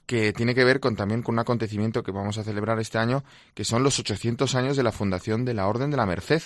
[0.05, 3.25] que tiene que ver con también con un acontecimiento que vamos a celebrar este año,
[3.55, 6.43] que son los 800 años de la fundación de la Orden de la Merced.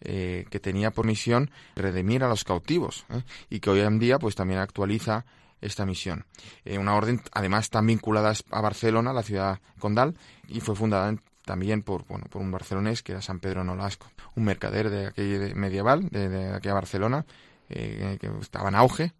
[0.00, 3.22] Eh, que tenía por misión redimir a los cautivos ¿eh?
[3.48, 5.24] y que hoy en día pues también actualiza
[5.64, 6.24] esta misión.
[6.64, 10.14] Eh, una orden, además, tan vinculada a Barcelona, la ciudad condal,
[10.48, 14.06] y fue fundada también por, bueno, por un barcelonés que era San Pedro Nolasco,
[14.36, 17.26] un mercader de aquella medieval, de, aquella Barcelona,
[17.68, 19.12] eh, que estaba en auge.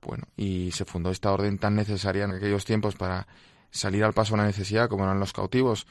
[0.00, 3.26] Bueno, y se fundó esta orden tan necesaria en aquellos tiempos para
[3.70, 5.86] salir al paso de la necesidad, como eran los cautivos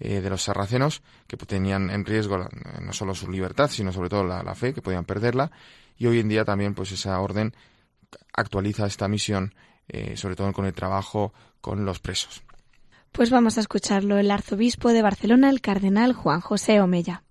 [0.00, 2.48] eh, de los sarracenos, que tenían en riesgo
[2.80, 5.50] no solo su libertad, sino sobre todo la, la, fe, que podían perderla.
[5.96, 7.52] Y hoy en día también, pues esa orden
[8.32, 9.54] actualiza esta misión,
[9.88, 12.42] eh, sobre todo con el trabajo con los presos.
[13.12, 17.24] Pues vamos a escucharlo el arzobispo de Barcelona, el cardenal Juan José Omella.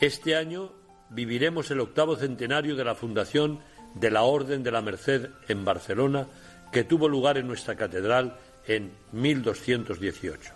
[0.00, 0.72] Este año
[1.10, 3.60] viviremos el octavo centenario de la fundación
[3.94, 6.28] de la Orden de la Merced en Barcelona,
[6.70, 10.52] que tuvo lugar en nuestra catedral en 1218.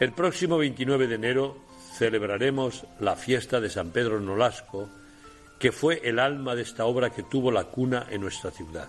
[0.00, 4.88] El próximo 29 de enero celebraremos la fiesta de San Pedro Nolasco,
[5.58, 8.88] que fue el alma de esta obra que tuvo la cuna en nuestra ciudad.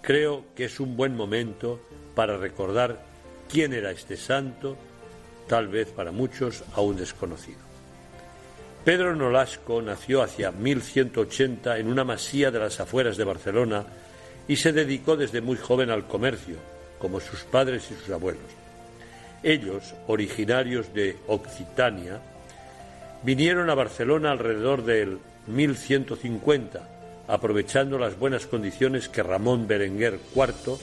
[0.00, 1.80] Creo que es un buen momento
[2.14, 3.04] para recordar
[3.48, 4.76] quién era este santo,
[5.46, 7.60] tal vez para muchos aún desconocido.
[8.84, 13.86] Pedro Nolasco nació hacia 1180 en una masía de las afueras de Barcelona
[14.48, 16.56] y se dedicó desde muy joven al comercio,
[16.98, 18.61] como sus padres y sus abuelos.
[19.42, 22.20] Ellos, originarios de Occitania,
[23.24, 25.18] vinieron a Barcelona alrededor del
[25.48, 26.88] 1150,
[27.26, 30.78] aprovechando las buenas condiciones que Ramón Berenguer IV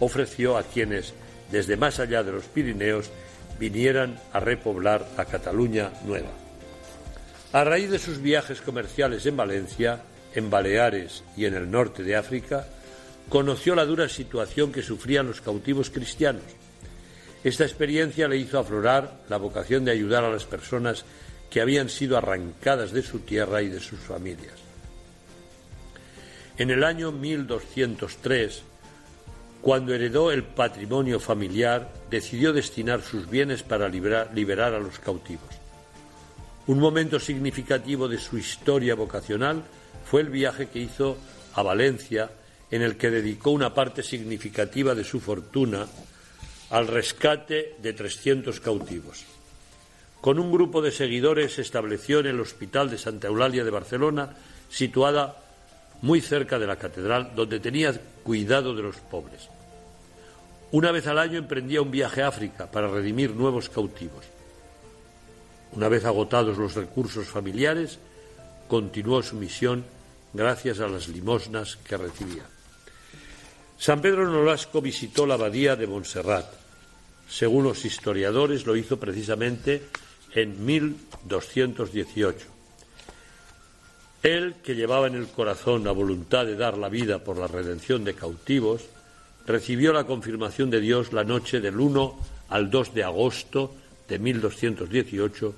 [0.00, 1.14] ofreció a quienes,
[1.50, 3.10] desde más allá de los Pirineos,
[3.58, 6.30] vinieran a repoblar a Cataluña Nueva.
[7.52, 10.00] A raíz de sus viajes comerciales en Valencia,
[10.34, 12.66] en Baleares y en el norte de África,
[13.28, 16.42] conoció la dura situación que sufrían los cautivos cristianos
[17.44, 21.04] esta experiencia le hizo aflorar la vocación de ayudar a las personas
[21.50, 24.54] que habían sido arrancadas de su tierra y de sus familias.
[26.56, 28.62] En el año 1203,
[29.60, 35.48] cuando heredó el patrimonio familiar, decidió destinar sus bienes para liberar, a los cautivos.
[36.66, 39.62] Un momento significativo de su historia vocacional
[40.04, 41.16] fue el viaje que hizo
[41.54, 42.30] a Valencia,
[42.70, 45.86] en el que dedicó una parte significativa de su fortuna
[46.72, 49.24] al rescate de 300 cautivos.
[50.22, 54.30] Con un grupo de seguidores se estableció en el Hospital de Santa Eulalia de Barcelona,
[54.70, 55.36] situada
[56.00, 57.92] muy cerca de la catedral, donde tenía
[58.22, 59.48] cuidado de los pobres.
[60.70, 64.24] Una vez al año emprendía un viaje a África para redimir nuevos cautivos.
[65.72, 67.98] Una vez agotados los recursos familiares,
[68.66, 69.84] continuó su misión
[70.32, 72.44] gracias a las limosnas que recibía.
[73.76, 76.61] San Pedro Nolasco visitó la abadía de Montserrat,
[77.32, 79.82] según los historiadores, lo hizo precisamente
[80.34, 82.46] en 1218.
[84.22, 88.04] Él, que llevaba en el corazón la voluntad de dar la vida por la redención
[88.04, 88.82] de cautivos,
[89.46, 92.18] recibió la confirmación de Dios la noche del 1
[92.50, 93.74] al 2 de agosto
[94.08, 95.54] de 1218,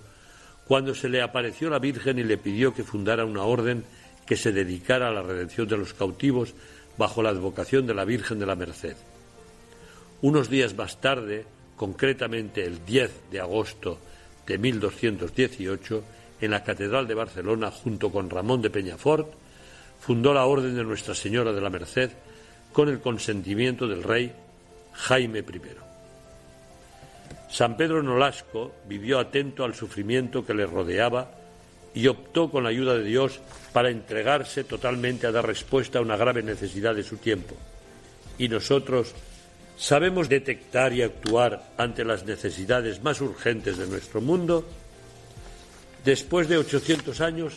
[0.68, 3.85] cuando se le apareció la Virgen y le pidió que fundara una orden
[4.27, 6.55] que se dedicara a la redención de los cautivos
[6.97, 8.97] bajo la advocación de la Virgen de la Merced.
[10.22, 11.45] Unos días más tarde,
[11.85, 13.99] concretamente el 10 de agosto
[14.47, 16.05] de 1218,
[16.41, 19.30] en la Catedral de Barcelona, junto con Ramón de Peñafort,
[20.01, 22.11] fundó la Orden de Nuestra Señora de la Merced
[22.72, 24.32] con el consentimiento del rey
[24.95, 25.61] Jaime I.
[27.51, 31.32] San Pedro Nolasco vivió atento al sufrimiento que le rodeaba
[31.93, 33.41] y optó con la ayuda de Dios
[33.74, 37.55] para entregarse totalmente a dar respuesta a una grave necesidad de su tiempo.
[38.39, 39.14] Y nosotros
[39.77, 44.64] sabemos detectar y actuar ante las necesidades más urgentes de nuestro mundo.
[46.05, 47.55] Después de 800 años,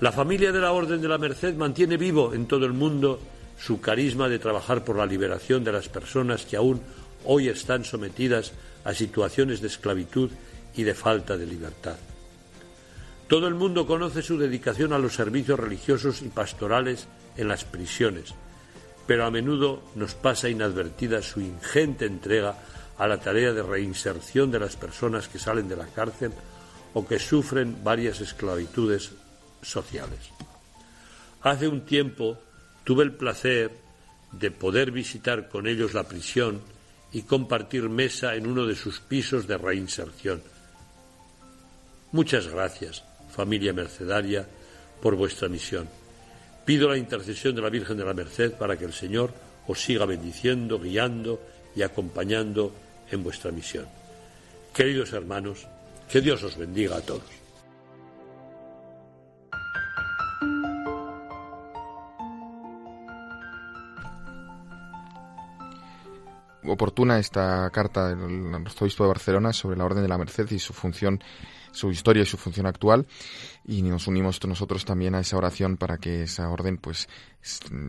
[0.00, 3.20] la familia de la Orden de la Merced mantiene vivo en todo el mundo
[3.58, 6.80] su carisma de trabajar por la liberación de las personas que aún
[7.24, 8.52] hoy están sometidas
[8.84, 10.30] a situaciones de esclavitud
[10.76, 11.96] y de falta de libertad.
[13.28, 17.06] Todo el mundo conoce su dedicación a los servicios religiosos y pastorales
[17.36, 18.34] en las prisiones,
[19.06, 22.56] pero a menudo nos pasa inadvertida su ingente entrega
[22.96, 26.32] a la tarea de reinserción de las personas que salen de la cárcel
[26.94, 29.10] o que sufren varias esclavitudes
[29.62, 30.30] sociales.
[31.42, 32.38] Hace un tiempo
[32.84, 33.72] tuve el placer
[34.32, 36.60] de poder visitar con ellos la prisión
[37.12, 40.42] y compartir mesa en uno de sus pisos de reinserción.
[42.12, 44.46] Muchas gracias, familia mercedaria,
[45.02, 45.88] por vuestra misión.
[46.64, 49.32] Pido la intercesión de la Virgen de la Merced para que el Señor
[49.66, 51.40] os siga bendiciendo, guiando
[51.76, 52.72] y acompañando
[53.10, 53.86] en vuestra misión.
[54.72, 55.66] Queridos hermanos,
[56.10, 57.44] que Dios os bendiga a todos.
[66.66, 70.72] oportuna esta carta del arzobispo de Barcelona sobre la Orden de la Merced y su
[70.72, 71.22] función,
[71.74, 73.06] su historia y su función actual.
[73.66, 77.08] Y nos unimos nosotros también a esa oración para que esa orden pues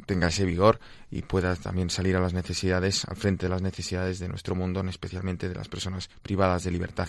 [0.06, 0.80] tenga ese vigor
[1.12, 4.84] y pueda también salir a las necesidades, al frente de las necesidades de nuestro mundo,
[4.90, 7.08] especialmente de las personas privadas de libertad.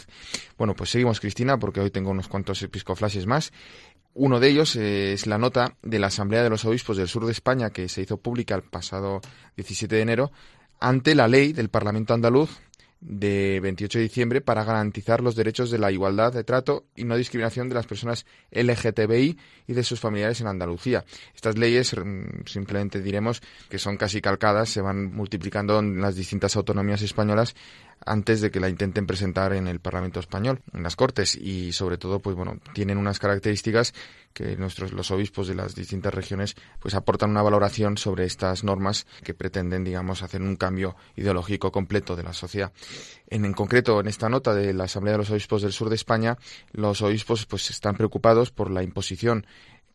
[0.56, 3.52] Bueno, pues seguimos, Cristina, porque hoy tengo unos cuantos episcoflases más.
[4.14, 7.32] Uno de ellos es la nota de la Asamblea de los Obispos del Sur de
[7.32, 9.20] España que se hizo pública el pasado
[9.56, 10.32] 17 de enero
[10.80, 12.50] ante la ley del Parlamento andaluz
[13.00, 17.16] de 28 de diciembre para garantizar los derechos de la igualdad de trato y no
[17.16, 21.04] discriminación de las personas LGTBI y de sus familiares en Andalucía.
[21.34, 26.56] Estas leyes, mm, simplemente diremos que son casi calcadas, se van multiplicando en las distintas
[26.56, 27.54] autonomías españolas
[28.06, 31.98] antes de que la intenten presentar en el Parlamento español, en las Cortes y sobre
[31.98, 33.92] todo pues bueno, tienen unas características
[34.32, 39.06] que nuestros los obispos de las distintas regiones pues aportan una valoración sobre estas normas
[39.24, 42.72] que pretenden digamos hacer un cambio ideológico completo de la sociedad.
[43.28, 45.96] En, en concreto en esta nota de la Asamblea de los Obispos del Sur de
[45.96, 46.38] España,
[46.72, 49.46] los obispos pues están preocupados por la imposición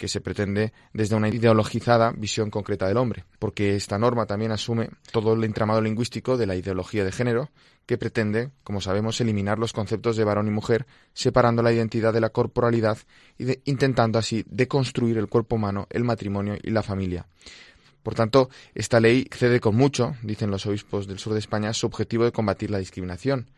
[0.01, 4.89] que se pretende desde una ideologizada visión concreta del hombre, porque esta norma también asume
[5.11, 7.51] todo el entramado lingüístico de la ideología de género,
[7.85, 12.21] que pretende, como sabemos, eliminar los conceptos de varón y mujer, separando la identidad de
[12.21, 12.97] la corporalidad
[13.37, 17.25] y intentando así deconstruir el cuerpo humano, el matrimonio y la familia.
[18.03, 21.85] Por tanto, esta ley excede con mucho, dicen los obispos del sur de España, su
[21.85, 23.49] objetivo de combatir la discriminación,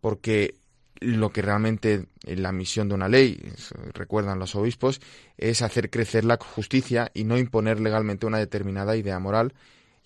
[0.00, 0.54] porque
[1.00, 3.52] lo que realmente la misión de una ley,
[3.92, 5.00] recuerdan los obispos,
[5.36, 9.52] es hacer crecer la justicia y no imponer legalmente una determinada idea moral,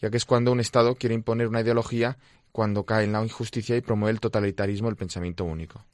[0.00, 2.18] ya que es cuando un Estado quiere imponer una ideología
[2.52, 5.84] cuando cae en la injusticia y promueve el totalitarismo el pensamiento único.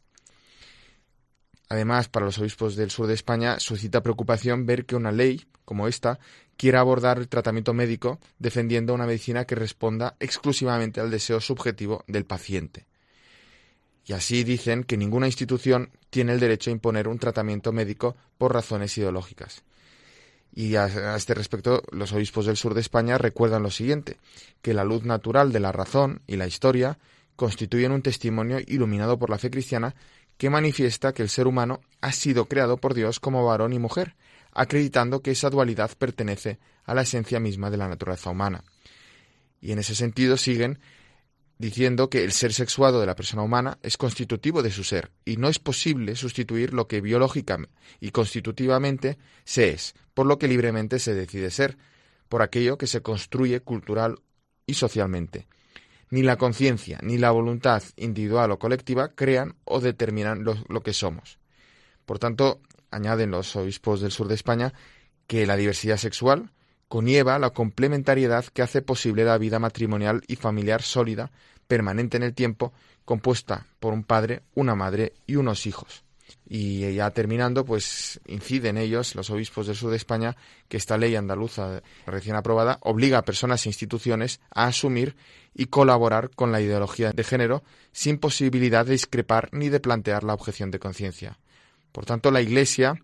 [1.69, 5.89] Además, para los obispos del sur de España suscita preocupación ver que una ley como
[5.89, 6.21] esta
[6.57, 12.25] quiera abordar el tratamiento médico defendiendo una medicina que responda exclusivamente al deseo subjetivo del
[12.25, 12.87] paciente
[14.07, 18.55] y así dicen que ninguna institución tiene el derecho a imponer un tratamiento médico por
[18.55, 19.65] razones ideológicas.
[20.59, 24.17] Y a, este respecto, los obispos del sur de España recuerdan lo siguiente,
[24.63, 26.99] que la luz natural de la razón y la historia
[27.37, 29.95] constituyen un testimonio iluminado por la fe cristiana
[30.39, 34.17] que manifiesta que el ser humano ha sido creado por Dios como varón y mujer,
[34.51, 38.65] acreditando que esa dualidad pertenece a la esencia misma de la naturaleza humana.
[39.61, 40.79] Y en ese sentido siguen
[41.59, 45.37] diciendo que el ser sexuado de la persona humana es constitutivo de su ser y
[45.37, 47.59] no es posible sustituir lo que biológica
[48.01, 51.79] y constitutivamente se es, por lo que libremente se decide ser,
[52.29, 54.21] por aquello que se construye cultural
[54.67, 55.47] y socialmente.
[56.11, 60.93] Ni la conciencia ni la voluntad individual o colectiva crean o determinan lo, lo que
[60.93, 61.39] somos.
[62.05, 64.73] Por tanto, añaden los obispos del sur de España
[65.27, 66.53] que la diversidad sexual
[66.89, 71.31] conlleva la complementariedad que hace posible la vida matrimonial y familiar sólida,
[71.67, 72.73] permanente en el tiempo,
[73.05, 76.05] compuesta por un padre, una madre y unos hijos.
[76.49, 80.37] Y ya terminando, pues inciden ellos, los obispos del sur de España,
[80.69, 85.17] que esta ley andaluza recién aprobada obliga a personas e instituciones a asumir
[85.55, 90.35] y colaborar con la ideología de género sin posibilidad de discrepar ni de plantear la
[90.35, 91.39] objeción de conciencia.
[91.91, 93.01] Por tanto, la Iglesia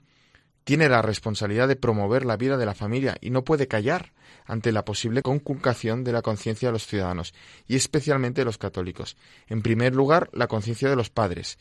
[0.64, 4.12] tiene la responsabilidad de promover la vida de la familia y no puede callar
[4.44, 7.34] ante la posible conculcación de la conciencia de los ciudadanos,
[7.66, 9.16] y especialmente de los católicos.
[9.48, 11.58] En primer lugar, la conciencia de los padres,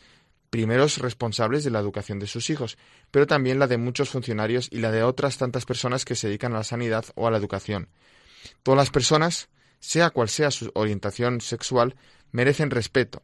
[0.50, 2.78] primeros responsables de la educación de sus hijos,
[3.10, 6.54] pero también la de muchos funcionarios y la de otras tantas personas que se dedican
[6.54, 7.88] a la sanidad o a la educación.
[8.64, 9.50] Todas las personas,
[9.80, 11.96] sea cual sea su orientación sexual,
[12.32, 13.24] merecen respeto,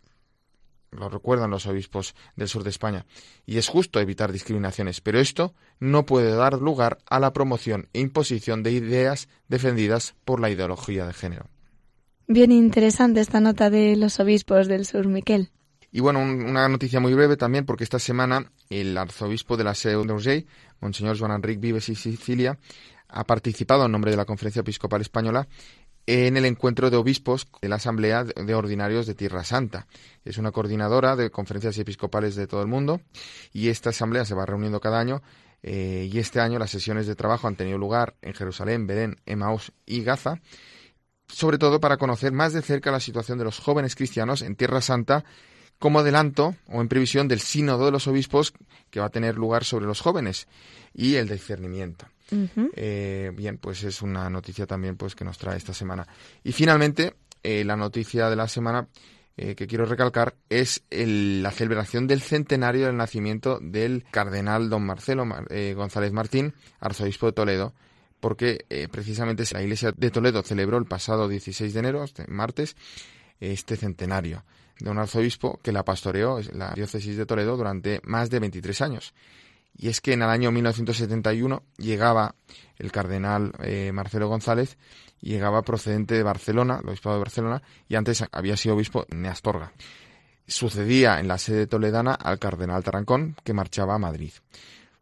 [0.91, 3.05] lo recuerdan los obispos del sur de España,
[3.45, 7.99] y es justo evitar discriminaciones, pero esto no puede dar lugar a la promoción e
[7.99, 11.49] imposición de ideas defendidas por la ideología de género.
[12.27, 15.49] Bien interesante esta nota de los obispos del sur, Miquel.
[15.91, 20.03] Y bueno, una noticia muy breve también, porque esta semana el arzobispo de la Seu
[20.03, 20.45] d'Urgell,
[20.81, 22.59] Monseñor Joan Enric Vives y Sicilia,
[23.07, 25.47] ha participado en nombre de la Conferencia Episcopal Española
[26.07, 29.87] en el encuentro de obispos de la Asamblea de Ordinarios de Tierra Santa.
[30.23, 33.01] Es una coordinadora de conferencias episcopales de todo el mundo
[33.51, 35.21] y esta asamblea se va reuniendo cada año
[35.63, 39.73] eh, y este año las sesiones de trabajo han tenido lugar en Jerusalén, Belén, Emmaus
[39.85, 40.39] y Gaza,
[41.27, 44.79] sobre todo para conocer más de cerca la situación de los jóvenes cristianos en Tierra
[44.79, 45.25] Santa
[45.77, 48.53] como adelanto o en previsión del sínodo de los obispos
[48.89, 50.47] que va a tener lugar sobre los jóvenes
[50.93, 52.07] y el discernimiento.
[52.73, 56.07] Eh, bien, pues es una noticia también pues que nos trae esta semana.
[56.43, 58.88] Y finalmente, eh, la noticia de la semana
[59.38, 65.25] eh, que quiero recalcar es la celebración del centenario del nacimiento del cardenal don Marcelo
[65.75, 67.73] González Martín, arzobispo de Toledo,
[68.19, 72.75] porque precisamente la Iglesia de Toledo celebró el pasado 16 de enero, este martes,
[73.39, 74.43] este centenario
[74.80, 79.13] de un arzobispo que la pastoreó la diócesis de Toledo durante más de 23 años.
[79.78, 82.36] Y es que en el año 1971 llegaba
[82.78, 84.78] el cardenal eh, Marcelo González,
[85.21, 89.71] llegaba procedente de Barcelona, el obispado de Barcelona, y antes había sido obispo en Astorga.
[90.47, 94.32] Sucedía en la sede toledana al cardenal Tarancón, que marchaba a Madrid.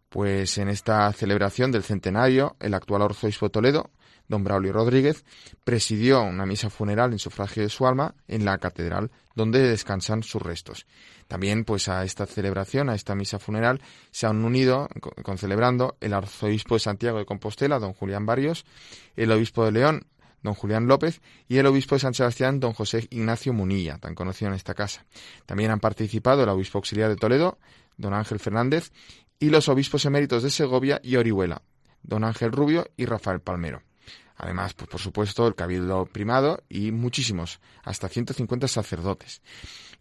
[0.09, 3.91] Pues en esta celebración del centenario, el actual arzobispo Toledo,
[4.27, 5.23] don Braulio Rodríguez,
[5.63, 10.41] presidió una misa funeral en sufragio de su alma en la catedral donde descansan sus
[10.41, 10.87] restos.
[11.27, 14.87] También, pues, a esta celebración, a esta misa funeral, se han unido,
[15.23, 18.65] con, celebrando, el arzobispo de Santiago de Compostela, don Julián Barrios,
[19.15, 20.07] el obispo de León,
[20.41, 24.49] don Julián López, y el obispo de San Sebastián, don José Ignacio Munilla, tan conocido
[24.49, 25.05] en esta casa.
[25.45, 27.57] También han participado el obispo auxiliar de Toledo,
[27.97, 28.91] don Ángel Fernández,
[29.39, 31.61] y los obispos eméritos de Segovia y Orihuela,
[32.03, 33.81] don Ángel Rubio y Rafael Palmero.
[34.37, 39.41] Además, pues por supuesto, el cabildo primado y muchísimos, hasta 150 sacerdotes.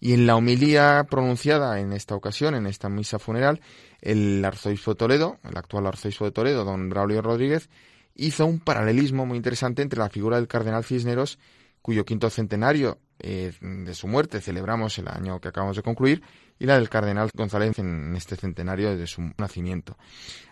[0.01, 3.61] Y en la homilía pronunciada en esta ocasión, en esta misa funeral,
[4.01, 7.71] el arzobispo de Toledo, el actual arzobispo de Toledo, don Braulio Rodríguez,
[8.15, 11.39] hizo un paralelismo muy interesante entre la figura del cardenal Cisneros,
[11.81, 16.23] cuyo quinto centenario eh, de su muerte celebramos el año que acabamos de concluir,
[16.59, 19.97] y la del cardenal González en este centenario de su nacimiento.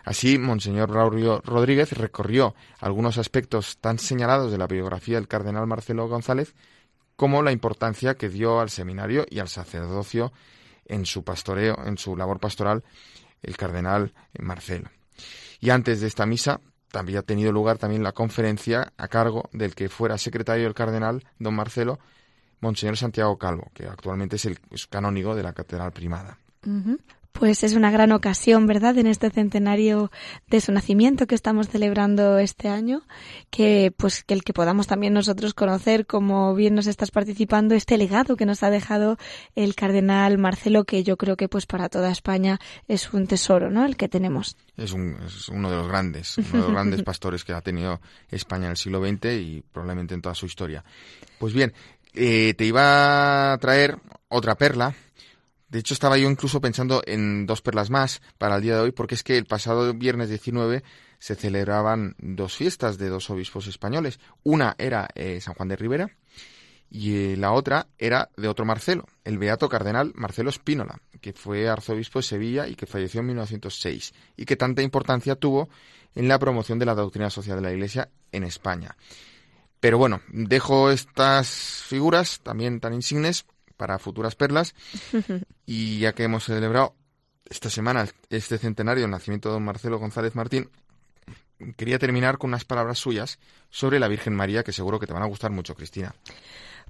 [0.03, 6.07] Así, Monseñor Braulio Rodríguez recorrió algunos aspectos tan señalados de la biografía del cardenal Marcelo
[6.07, 6.55] González
[7.15, 10.33] como la importancia que dio al seminario y al sacerdocio
[10.85, 12.83] en su pastoreo, en su labor pastoral,
[13.41, 14.89] el cardenal Marcelo.
[15.59, 16.59] Y antes de esta misa,
[16.91, 21.23] también ha tenido lugar también la conferencia a cargo del que fuera secretario del cardenal,
[21.39, 21.99] don Marcelo,
[22.63, 24.57] Monseñor Santiago Calvo, que actualmente es el
[24.89, 26.37] canónigo de la Catedral Primada.
[27.33, 30.11] Pues es una gran ocasión, ¿verdad?, en este centenario
[30.47, 33.01] de su nacimiento que estamos celebrando este año,
[33.49, 37.97] que pues que el que podamos también nosotros conocer, como bien nos estás participando, este
[37.97, 39.17] legado que nos ha dejado
[39.55, 43.83] el cardenal Marcelo, que yo creo que pues para toda España es un tesoro, ¿no?,
[43.83, 44.55] el que tenemos.
[44.77, 44.95] Es,
[45.25, 47.99] es uno de los grandes, uno de los grandes pastores que ha tenido
[48.29, 50.85] España en el siglo XX y probablemente en toda su historia.
[51.39, 51.73] Pues bien,
[52.13, 53.97] eh, te iba a traer
[54.27, 54.95] otra perla.
[55.69, 58.91] De hecho, estaba yo incluso pensando en dos perlas más para el día de hoy,
[58.91, 60.83] porque es que el pasado viernes 19
[61.17, 64.19] se celebraban dos fiestas de dos obispos españoles.
[64.43, 66.11] Una era eh, San Juan de Rivera
[66.93, 71.67] y eh, la otra era de otro Marcelo, el beato cardenal Marcelo Espínola, que fue
[71.67, 75.69] arzobispo de Sevilla y que falleció en 1906 y que tanta importancia tuvo
[76.13, 78.95] en la promoción de la doctrina social de la Iglesia en España.
[79.83, 84.75] Pero bueno, dejo estas figuras también tan insignes para futuras perlas
[85.65, 86.95] y ya que hemos celebrado
[87.49, 90.69] esta semana este centenario del nacimiento de don Marcelo González Martín,
[91.75, 93.39] quería terminar con unas palabras suyas
[93.71, 96.15] sobre la Virgen María que seguro que te van a gustar mucho, Cristina.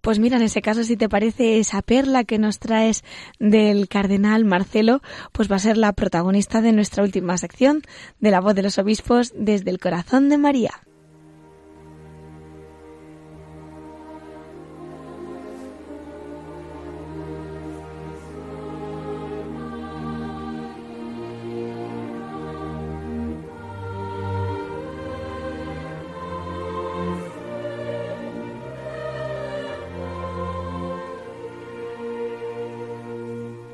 [0.04, 3.04] Pues mira, en ese caso, si te parece esa perla que nos traes
[3.40, 7.82] del cardenal Marcelo, pues va a ser la protagonista de nuestra última sección
[8.20, 10.84] de la voz de los obispos desde el corazón de María.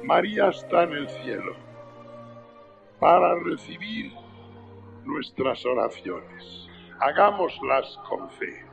[0.10, 1.56] María está en el cielo
[3.00, 4.12] para recibir
[5.06, 6.68] nuestras oraciones.
[7.00, 8.66] Hagámoslas con fe.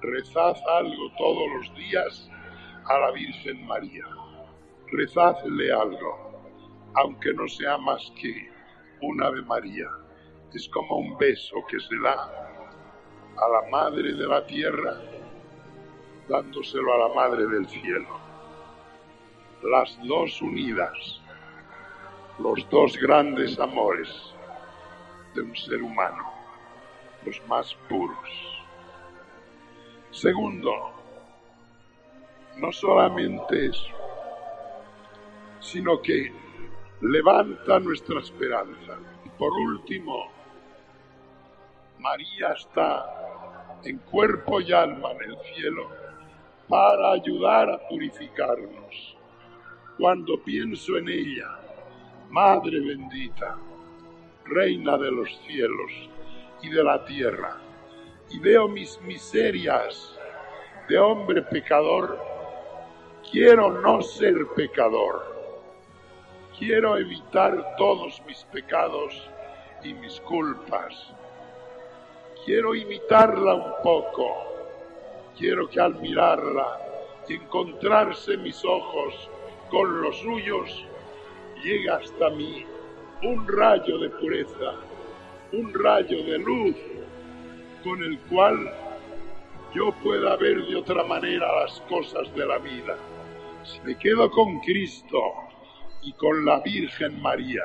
[0.00, 2.30] Rezad algo todos los días
[2.86, 4.06] a la Virgen María.
[4.86, 6.40] Rezadle algo,
[6.94, 8.50] aunque no sea más que
[9.02, 9.90] un Ave María.
[10.54, 12.14] Es como un beso que se da
[13.36, 14.94] a la Madre de la Tierra,
[16.26, 18.27] dándoselo a la Madre del Cielo.
[19.62, 21.20] Las dos unidas,
[22.38, 24.08] los dos grandes amores
[25.34, 26.32] de un ser humano,
[27.24, 28.64] los más puros.
[30.10, 30.92] Segundo,
[32.56, 33.94] no solamente eso,
[35.60, 36.32] sino que
[37.00, 38.96] levanta nuestra esperanza.
[39.36, 40.30] Por último,
[41.98, 45.90] María está en cuerpo y alma en el cielo
[46.68, 49.17] para ayudar a purificarnos.
[49.98, 51.58] Cuando pienso en ella,
[52.30, 53.58] Madre bendita,
[54.44, 55.90] Reina de los cielos
[56.62, 57.56] y de la tierra,
[58.30, 60.16] y veo mis miserias
[60.88, 62.16] de hombre pecador,
[63.28, 65.36] quiero no ser pecador.
[66.56, 69.28] Quiero evitar todos mis pecados
[69.82, 71.12] y mis culpas.
[72.44, 74.36] Quiero imitarla un poco.
[75.36, 76.78] Quiero que al mirarla
[77.28, 79.28] encontrarse mis ojos
[79.70, 80.86] con los suyos,
[81.62, 82.64] llegue hasta mí
[83.22, 84.74] un rayo de pureza,
[85.52, 86.76] un rayo de luz
[87.82, 88.72] con el cual
[89.74, 92.96] yo pueda ver de otra manera las cosas de la vida.
[93.64, 95.20] Si me quedo con Cristo
[96.02, 97.64] y con la Virgen María,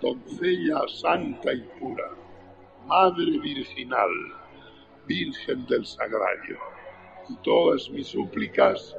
[0.00, 2.10] doncella santa y pura,
[2.86, 4.10] Madre Virginal,
[5.06, 6.58] Virgen del Sagrario,
[7.28, 8.94] y todas mis súplicas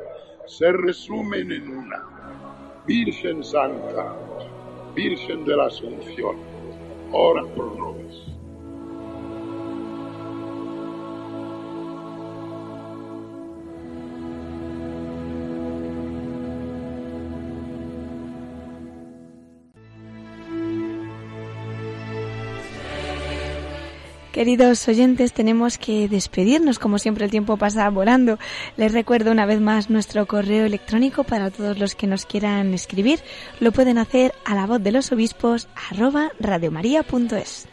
[0.47, 2.14] se resumen en una.
[2.88, 4.15] Virgen Santa,
[4.93, 6.36] Virgen de la Asunción,
[7.11, 8.34] ora pro nobis.
[24.36, 28.38] Queridos oyentes, tenemos que despedirnos, como siempre el tiempo pasa volando.
[28.75, 33.21] Les recuerdo una vez más nuestro correo electrónico para todos los que nos quieran escribir.
[33.61, 37.69] Lo pueden hacer a la voz de los obispos arroba radiomaria.es.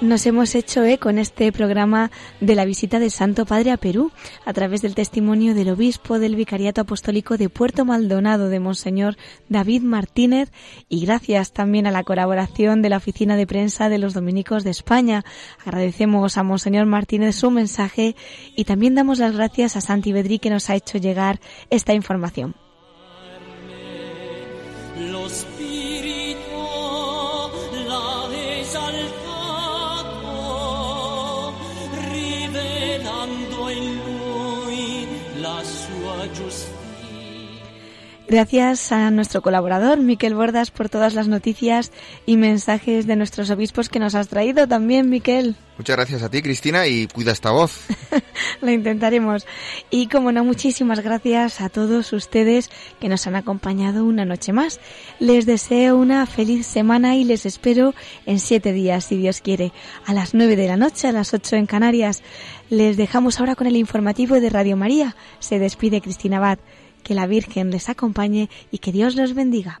[0.00, 4.12] Nos hemos hecho eco en este programa de la visita del Santo Padre a Perú
[4.44, 9.16] a través del testimonio del obispo del Vicariato Apostólico de Puerto Maldonado de Monseñor
[9.48, 10.52] David Martínez
[10.88, 14.70] y gracias también a la colaboración de la Oficina de Prensa de los Dominicos de
[14.70, 15.24] España.
[15.64, 18.14] Agradecemos a Monseñor Martínez su mensaje
[18.54, 21.40] y también damos las gracias a Santi Bedrí que nos ha hecho llegar
[21.70, 22.54] esta información.
[36.20, 36.66] anjos
[38.30, 41.92] Gracias a nuestro colaborador Miquel Bordas por todas las noticias
[42.26, 45.56] y mensajes de nuestros obispos que nos has traído también, Miquel.
[45.78, 47.86] Muchas gracias a ti, Cristina, y cuida esta voz.
[48.60, 49.46] Lo intentaremos.
[49.88, 52.70] Y como no, muchísimas gracias a todos ustedes
[53.00, 54.78] que nos han acompañado una noche más.
[55.20, 57.94] Les deseo una feliz semana y les espero
[58.26, 59.72] en siete días, si Dios quiere,
[60.04, 62.22] a las nueve de la noche, a las ocho en Canarias.
[62.68, 65.16] Les dejamos ahora con el informativo de Radio María.
[65.38, 66.58] Se despide Cristina Abad.
[67.02, 69.80] Que la Virgen les acompañe y que Dios los bendiga.